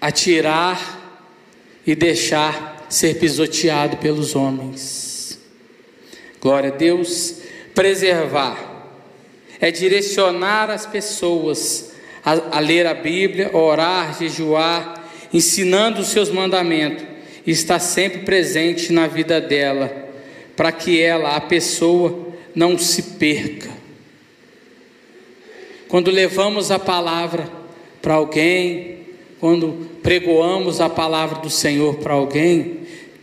atirar 0.00 1.22
e 1.86 1.94
deixar 1.94 2.86
ser 2.90 3.18
pisoteado 3.18 3.98
pelos 3.98 4.34
homens. 4.34 5.38
Glória 6.40 6.70
a 6.70 6.76
Deus 6.76 7.36
preservar, 7.74 8.86
é 9.60 9.70
direcionar 9.70 10.70
as 10.70 10.84
pessoas 10.84 11.92
a, 12.24 12.58
a 12.58 12.60
ler 12.60 12.86
a 12.86 12.94
Bíblia, 12.94 13.56
orar, 13.56 14.18
jejuar, 14.18 15.08
ensinando 15.32 16.00
os 16.00 16.08
seus 16.08 16.30
mandamentos, 16.30 17.04
e 17.46 17.50
estar 17.50 17.78
sempre 17.78 18.22
presente 18.22 18.92
na 18.92 19.06
vida 19.06 19.40
dela, 19.40 20.10
para 20.54 20.70
que 20.70 21.00
ela, 21.00 21.36
a 21.36 21.40
pessoa, 21.40 22.28
não 22.54 22.76
se 22.76 23.02
perca. 23.02 23.77
Quando 25.88 26.10
levamos 26.10 26.70
a 26.70 26.78
palavra 26.78 27.50
para 28.02 28.14
alguém, 28.14 28.98
quando 29.40 29.88
pregoamos 30.02 30.80
a 30.80 30.88
palavra 30.88 31.40
do 31.40 31.48
Senhor 31.48 31.96
para 31.96 32.12
alguém, 32.12 32.80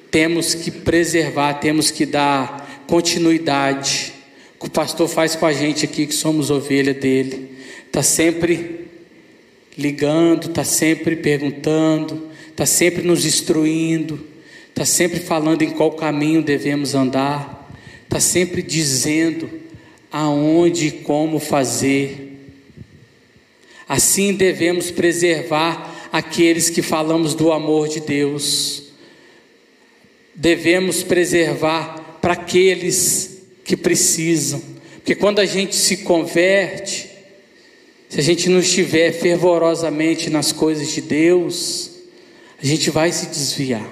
temos 0.09 0.55
que 0.55 0.71
preservar, 0.71 1.59
temos 1.59 1.91
que 1.91 2.05
dar 2.05 2.83
continuidade 2.87 4.13
que 4.59 4.65
o 4.65 4.71
pastor 4.71 5.07
faz 5.07 5.35
com 5.35 5.45
a 5.45 5.53
gente 5.53 5.85
aqui, 5.85 6.07
que 6.07 6.13
somos 6.13 6.49
ovelha 6.49 6.93
dele. 6.93 7.51
Está 7.85 8.01
sempre 8.01 8.87
ligando, 9.77 10.47
está 10.47 10.63
sempre 10.63 11.17
perguntando, 11.17 12.29
está 12.49 12.65
sempre 12.65 13.03
nos 13.03 13.25
instruindo, 13.25 14.25
está 14.69 14.85
sempre 14.85 15.19
falando 15.19 15.61
em 15.61 15.69
qual 15.69 15.91
caminho 15.91 16.41
devemos 16.41 16.95
andar, 16.95 17.69
está 18.03 18.19
sempre 18.19 18.63
dizendo 18.63 19.49
aonde 20.11 20.87
e 20.87 20.91
como 20.91 21.39
fazer. 21.39 22.24
Assim 23.87 24.33
devemos 24.33 24.89
preservar 24.89 26.09
aqueles 26.11 26.69
que 26.69 26.81
falamos 26.81 27.35
do 27.35 27.51
amor 27.51 27.87
de 27.87 27.99
Deus. 27.99 28.83
Devemos 30.33 31.03
preservar 31.03 32.19
para 32.21 32.33
aqueles 32.33 33.43
que 33.63 33.77
precisam. 33.77 34.61
Porque 34.95 35.13
quando 35.13 35.39
a 35.39 35.45
gente 35.45 35.75
se 35.75 35.97
converte, 35.97 37.09
se 38.09 38.19
a 38.19 38.23
gente 38.23 38.49
não 38.49 38.59
estiver 38.59 39.11
fervorosamente 39.11 40.29
nas 40.29 40.51
coisas 40.51 40.91
de 40.91 41.01
Deus, 41.01 41.91
a 42.61 42.65
gente 42.65 42.89
vai 42.89 43.11
se 43.11 43.27
desviar. 43.27 43.87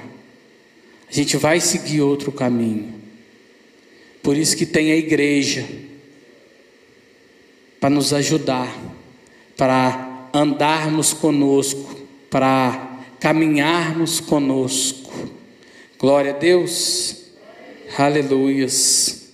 a 1.07 1.13
gente 1.13 1.37
vai 1.37 1.59
seguir 1.59 2.01
outro 2.01 2.31
caminho. 2.31 2.91
Por 4.23 4.35
isso 4.35 4.57
que 4.57 4.65
tem 4.65 4.91
a 4.91 4.95
igreja 4.95 5.67
para 7.79 7.89
nos 7.89 8.13
ajudar, 8.13 8.73
para 9.57 10.29
andarmos 10.33 11.13
conosco, 11.13 11.95
para 12.29 12.99
caminharmos 13.19 14.19
conosco. 14.19 15.11
Glória 15.99 16.31
a 16.31 16.37
Deus. 16.37 17.23
Aleluias. 17.97 19.31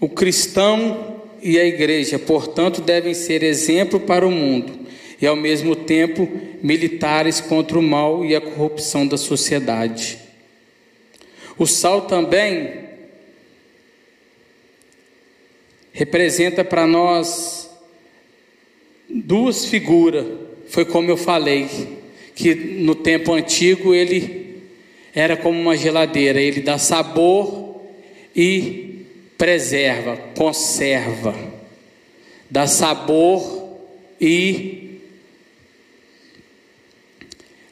O 0.00 0.08
cristão 0.08 1.22
e 1.40 1.58
a 1.58 1.64
igreja, 1.64 2.18
portanto, 2.18 2.80
devem 2.80 3.14
ser 3.14 3.42
exemplo 3.42 4.00
para 4.00 4.26
o 4.26 4.30
mundo 4.30 4.80
e, 5.20 5.26
ao 5.26 5.36
mesmo 5.36 5.76
tempo, 5.76 6.28
militares 6.60 7.40
contra 7.40 7.78
o 7.78 7.82
mal 7.82 8.24
e 8.24 8.34
a 8.34 8.40
corrupção 8.40 9.06
da 9.06 9.16
sociedade. 9.16 10.18
O 11.56 11.66
sal 11.66 12.02
também 12.02 12.81
representa 15.92 16.64
para 16.64 16.86
nós 16.86 17.70
duas 19.08 19.66
figuras. 19.66 20.26
Foi 20.68 20.84
como 20.84 21.10
eu 21.10 21.16
falei, 21.16 21.68
que 22.34 22.54
no 22.54 22.94
tempo 22.94 23.32
antigo 23.32 23.94
ele 23.94 24.62
era 25.14 25.36
como 25.36 25.60
uma 25.60 25.76
geladeira, 25.76 26.40
ele 26.40 26.60
dá 26.60 26.78
sabor 26.78 27.82
e 28.34 29.04
preserva, 29.36 30.16
conserva, 30.34 31.34
dá 32.48 32.66
sabor 32.66 33.78
e 34.18 35.00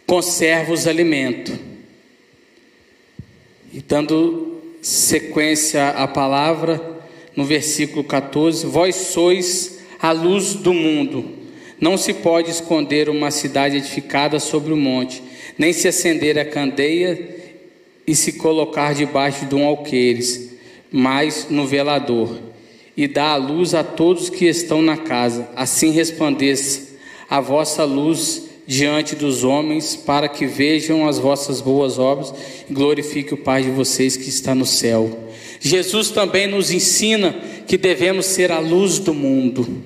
conserva 0.06 0.72
os 0.72 0.86
alimentos. 0.86 1.54
E 3.72 3.80
dando 3.80 4.60
sequência 4.82 5.90
à 5.90 6.08
palavra, 6.08 6.99
no 7.36 7.44
versículo 7.44 8.04
14: 8.04 8.66
Vós 8.66 8.94
sois 8.94 9.78
a 10.00 10.12
luz 10.12 10.54
do 10.54 10.72
mundo. 10.72 11.40
Não 11.80 11.96
se 11.96 12.12
pode 12.12 12.50
esconder 12.50 13.08
uma 13.08 13.30
cidade 13.30 13.78
edificada 13.78 14.38
sobre 14.38 14.72
o 14.72 14.76
monte, 14.76 15.22
nem 15.56 15.72
se 15.72 15.88
acender 15.88 16.38
a 16.38 16.44
candeia 16.44 17.36
e 18.06 18.14
se 18.14 18.34
colocar 18.34 18.94
debaixo 18.94 19.46
de 19.46 19.54
um 19.54 19.64
alqueires, 19.64 20.50
mas 20.90 21.46
no 21.48 21.66
velador, 21.66 22.38
e 22.96 23.06
dá 23.06 23.30
a 23.30 23.36
luz 23.36 23.74
a 23.74 23.82
todos 23.82 24.28
que 24.28 24.46
estão 24.46 24.82
na 24.82 24.96
casa. 24.96 25.48
Assim 25.56 25.90
resplandeça 25.90 26.90
a 27.30 27.40
vossa 27.40 27.84
luz 27.84 28.42
diante 28.66 29.16
dos 29.16 29.42
homens, 29.42 29.96
para 29.96 30.28
que 30.28 30.46
vejam 30.46 31.08
as 31.08 31.18
vossas 31.18 31.60
boas 31.60 31.98
obras 31.98 32.32
e 32.68 32.72
glorifique 32.72 33.32
o 33.32 33.38
Pai 33.38 33.62
de 33.62 33.70
vocês 33.70 34.16
que 34.16 34.28
está 34.28 34.54
no 34.54 34.66
céu. 34.66 35.29
Jesus 35.60 36.10
também 36.10 36.46
nos 36.46 36.70
ensina 36.70 37.34
que 37.68 37.76
devemos 37.76 38.24
ser 38.24 38.50
a 38.50 38.58
luz 38.58 38.98
do 38.98 39.12
mundo. 39.12 39.84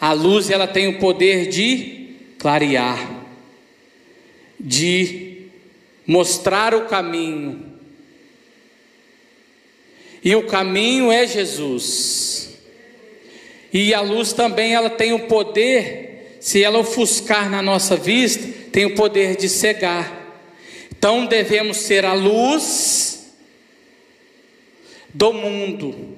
A 0.00 0.14
luz 0.14 0.48
ela 0.48 0.66
tem 0.66 0.88
o 0.88 0.98
poder 0.98 1.48
de 1.48 2.16
clarear, 2.38 3.26
de 4.58 5.42
mostrar 6.06 6.74
o 6.74 6.86
caminho. 6.86 7.74
E 10.24 10.34
o 10.34 10.46
caminho 10.46 11.12
é 11.12 11.26
Jesus. 11.26 12.58
E 13.70 13.92
a 13.92 14.00
luz 14.00 14.32
também 14.32 14.74
ela 14.74 14.88
tem 14.88 15.12
o 15.12 15.26
poder, 15.26 16.38
se 16.40 16.62
ela 16.62 16.78
ofuscar 16.78 17.50
na 17.50 17.60
nossa 17.60 17.96
vista, 17.96 18.48
tem 18.72 18.86
o 18.86 18.94
poder 18.94 19.36
de 19.36 19.46
cegar. 19.46 20.16
Então 20.90 21.26
devemos 21.26 21.76
ser 21.76 22.06
a 22.06 22.14
luz 22.14 23.17
do 25.18 25.32
mundo, 25.32 26.16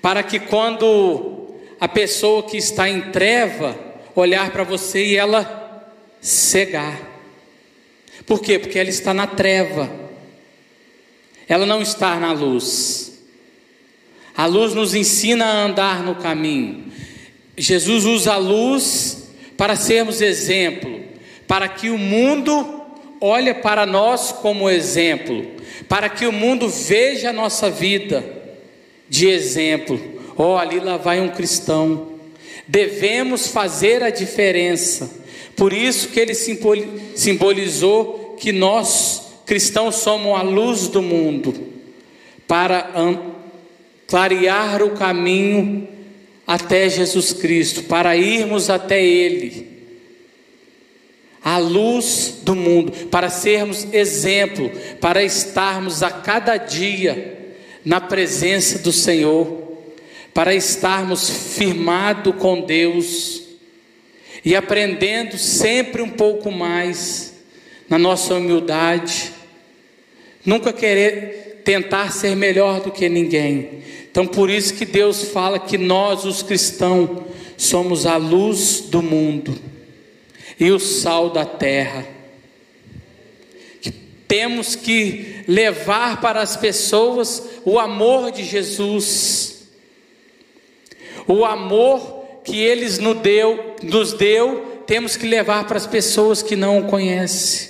para 0.00 0.22
que 0.22 0.38
quando 0.38 1.52
a 1.80 1.88
pessoa 1.88 2.44
que 2.44 2.56
está 2.56 2.88
em 2.88 3.10
treva 3.10 3.76
olhar 4.14 4.52
para 4.52 4.62
você 4.62 5.04
e 5.04 5.16
ela 5.16 5.92
cegar. 6.20 6.96
Por 8.24 8.40
quê? 8.40 8.56
Porque 8.56 8.78
ela 8.78 8.88
está 8.88 9.12
na 9.12 9.26
treva. 9.26 9.90
Ela 11.48 11.66
não 11.66 11.82
está 11.82 12.20
na 12.20 12.32
luz. 12.32 13.20
A 14.36 14.46
luz 14.46 14.74
nos 14.74 14.94
ensina 14.94 15.44
a 15.44 15.64
andar 15.64 16.04
no 16.04 16.14
caminho. 16.14 16.84
Jesus 17.58 18.04
usa 18.04 18.34
a 18.34 18.38
luz 18.38 19.28
para 19.56 19.74
sermos 19.74 20.20
exemplo, 20.20 21.00
para 21.48 21.68
que 21.68 21.90
o 21.90 21.98
mundo 21.98 22.80
olhe 23.20 23.54
para 23.54 23.84
nós 23.84 24.30
como 24.30 24.70
exemplo, 24.70 25.50
para 25.88 26.08
que 26.08 26.26
o 26.26 26.32
mundo 26.32 26.68
veja 26.68 27.30
a 27.30 27.32
nossa 27.32 27.68
vida 27.68 28.35
de 29.08 29.28
exemplo. 29.28 30.00
Oh, 30.36 30.56
ali 30.56 30.80
lá 30.80 30.96
vai 30.96 31.20
um 31.20 31.28
cristão. 31.28 32.08
Devemos 32.66 33.48
fazer 33.48 34.02
a 34.02 34.10
diferença. 34.10 35.10
Por 35.56 35.72
isso 35.72 36.08
que 36.08 36.20
ele 36.20 36.34
simbolizou 37.14 38.36
que 38.38 38.52
nós, 38.52 39.22
cristãos, 39.46 39.96
somos 39.96 40.38
a 40.38 40.42
luz 40.42 40.88
do 40.88 41.00
mundo, 41.00 41.54
para 42.46 42.90
clarear 44.06 44.82
o 44.82 44.90
caminho 44.90 45.88
até 46.46 46.88
Jesus 46.88 47.32
Cristo, 47.32 47.84
para 47.84 48.16
irmos 48.16 48.68
até 48.70 49.02
Ele. 49.02 49.74
A 51.42 51.58
luz 51.58 52.40
do 52.42 52.54
mundo, 52.54 52.92
para 53.08 53.30
sermos 53.30 53.86
exemplo, 53.92 54.70
para 55.00 55.22
estarmos 55.24 56.02
a 56.02 56.10
cada 56.10 56.56
dia 56.56 57.35
na 57.86 58.00
presença 58.00 58.80
do 58.80 58.90
Senhor, 58.90 59.62
para 60.34 60.52
estarmos 60.52 61.30
firmados 61.30 62.34
com 62.34 62.62
Deus 62.62 63.44
e 64.44 64.56
aprendendo 64.56 65.38
sempre 65.38 66.02
um 66.02 66.10
pouco 66.10 66.50
mais 66.50 67.34
na 67.88 67.96
nossa 67.96 68.34
humildade, 68.34 69.30
nunca 70.44 70.72
querer 70.72 71.62
tentar 71.64 72.10
ser 72.10 72.34
melhor 72.34 72.80
do 72.80 72.90
que 72.90 73.08
ninguém. 73.08 73.84
Então, 74.10 74.26
por 74.26 74.50
isso 74.50 74.74
que 74.74 74.84
Deus 74.84 75.22
fala 75.30 75.56
que 75.56 75.78
nós, 75.78 76.24
os 76.24 76.42
cristãos, 76.42 77.22
somos 77.56 78.04
a 78.04 78.16
luz 78.16 78.80
do 78.80 79.00
mundo 79.00 79.56
e 80.58 80.72
o 80.72 80.80
sal 80.80 81.30
da 81.30 81.44
terra. 81.44 82.15
Temos 84.28 84.74
que 84.74 85.44
levar 85.46 86.20
para 86.20 86.40
as 86.42 86.56
pessoas 86.56 87.42
o 87.64 87.78
amor 87.78 88.32
de 88.32 88.42
Jesus, 88.42 89.68
o 91.26 91.44
amor 91.44 92.40
que 92.44 92.58
eles 92.58 92.98
nos 92.98 93.18
deu, 93.18 93.76
nos 93.82 94.12
deu, 94.12 94.82
temos 94.86 95.16
que 95.16 95.26
levar 95.26 95.66
para 95.66 95.76
as 95.76 95.86
pessoas 95.86 96.42
que 96.42 96.56
não 96.56 96.80
o 96.80 96.84
conhecem. 96.84 97.68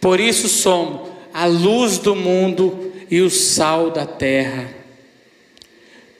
Por 0.00 0.20
isso 0.20 0.48
somos 0.48 1.10
a 1.32 1.46
luz 1.46 1.98
do 1.98 2.14
mundo 2.14 2.92
e 3.10 3.20
o 3.20 3.30
sal 3.30 3.90
da 3.90 4.06
terra. 4.06 4.74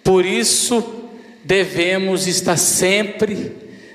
Por 0.03 0.25
isso 0.25 0.83
devemos 1.45 2.27
estar 2.27 2.57
sempre 2.57 3.53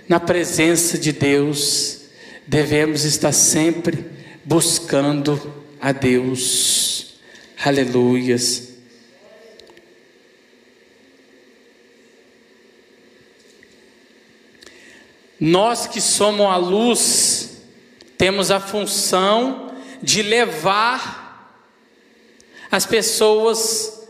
na 0.07 0.19
presença 0.19 0.97
de 0.97 1.11
Deus, 1.11 2.01
devemos 2.47 3.03
estar 3.03 3.31
sempre 3.31 4.05
buscando 4.43 5.63
a 5.79 5.91
Deus. 5.91 7.15
Aleluias. 7.63 8.73
Nós 15.39 15.87
que 15.87 15.99
somos 15.99 16.45
a 16.45 16.55
luz, 16.55 17.63
temos 18.17 18.49
a 18.51 18.59
função 18.59 19.73
de 20.01 20.21
levar 20.21 21.23
as 22.71 22.85
pessoas 22.85 24.07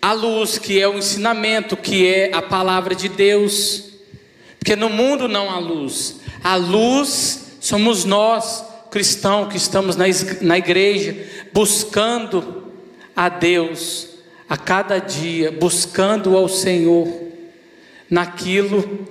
à 0.00 0.12
luz, 0.12 0.58
que 0.58 0.80
é 0.80 0.88
o 0.88 0.98
ensinamento, 0.98 1.76
que 1.76 2.06
é 2.06 2.34
a 2.34 2.42
palavra 2.42 2.94
de 2.94 3.08
Deus. 3.08 3.90
Porque 4.58 4.74
no 4.74 4.88
mundo 4.88 5.28
não 5.28 5.50
há 5.50 5.58
luz, 5.58 6.20
a 6.42 6.56
luz 6.56 7.58
somos 7.60 8.04
nós 8.04 8.71
cristão 8.92 9.48
que 9.48 9.56
estamos 9.56 9.96
na 9.96 10.58
igreja 10.58 11.16
buscando 11.50 12.70
a 13.16 13.30
Deus 13.30 14.10
a 14.46 14.56
cada 14.58 14.98
dia, 14.98 15.50
buscando 15.50 16.36
ao 16.36 16.46
Senhor 16.46 17.08
naquilo 18.10 19.08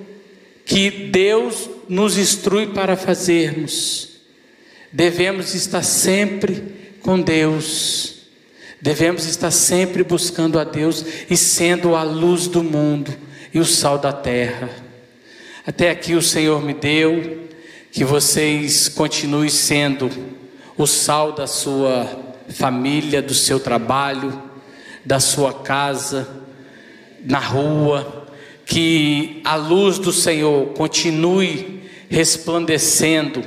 que 0.64 0.92
Deus 0.92 1.68
nos 1.90 2.16
instrui 2.16 2.68
para 2.68 2.96
fazermos. 2.96 4.20
Devemos 4.92 5.56
estar 5.56 5.82
sempre 5.82 6.64
com 7.02 7.20
Deus. 7.20 8.18
Devemos 8.80 9.26
estar 9.26 9.50
sempre 9.50 10.04
buscando 10.04 10.60
a 10.60 10.64
Deus 10.64 11.04
e 11.28 11.36
sendo 11.36 11.96
a 11.96 12.04
luz 12.04 12.46
do 12.46 12.64
mundo 12.64 13.12
e 13.52 13.60
o 13.60 13.66
sal 13.66 13.98
da 13.98 14.14
terra. 14.14 14.70
Até 15.66 15.90
aqui 15.90 16.14
o 16.14 16.22
Senhor 16.22 16.64
me 16.64 16.76
deu 16.76 17.50
que 17.92 18.06
vocês 18.06 18.88
continuem 18.88 19.50
sendo 19.50 20.10
o 20.78 20.88
sal 20.88 21.34
da 21.34 21.46
sua 21.46 22.10
família, 22.50 23.22
do 23.22 23.34
seu 23.34 23.60
trabalho, 23.60 24.42
da 25.06 25.20
sua 25.20 25.54
casa, 25.54 26.28
na 27.24 27.39
rua, 27.39 28.28
que 28.66 29.42
a 29.44 29.56
luz 29.56 30.00
do 30.00 30.14
Senhor 30.14 30.68
continue 30.70 31.82
resplandecendo 32.10 33.44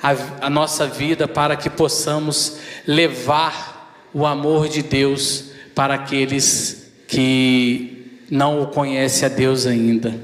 a, 0.00 0.46
a 0.46 0.50
nossa 0.50 0.86
vida 0.86 1.26
para 1.26 1.56
que 1.56 1.68
possamos 1.68 2.58
levar 2.86 4.08
o 4.14 4.24
amor 4.24 4.68
de 4.68 4.82
Deus 4.82 5.50
para 5.74 5.94
aqueles 5.94 6.92
que 7.08 8.20
não 8.30 8.62
o 8.62 8.68
conhecem 8.68 9.26
a 9.26 9.28
Deus 9.28 9.66
ainda. 9.66 10.14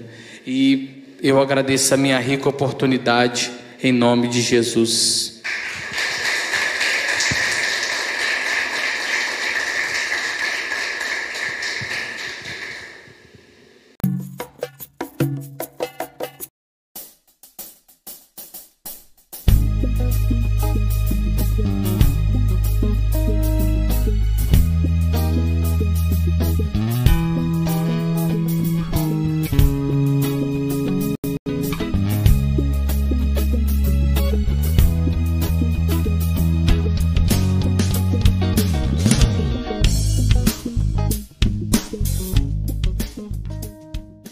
E 0.46 0.95
eu 1.22 1.40
agradeço 1.40 1.94
a 1.94 1.96
minha 1.96 2.18
rica 2.18 2.48
oportunidade 2.48 3.50
em 3.82 3.92
nome 3.92 4.28
de 4.28 4.40
Jesus. 4.40 5.35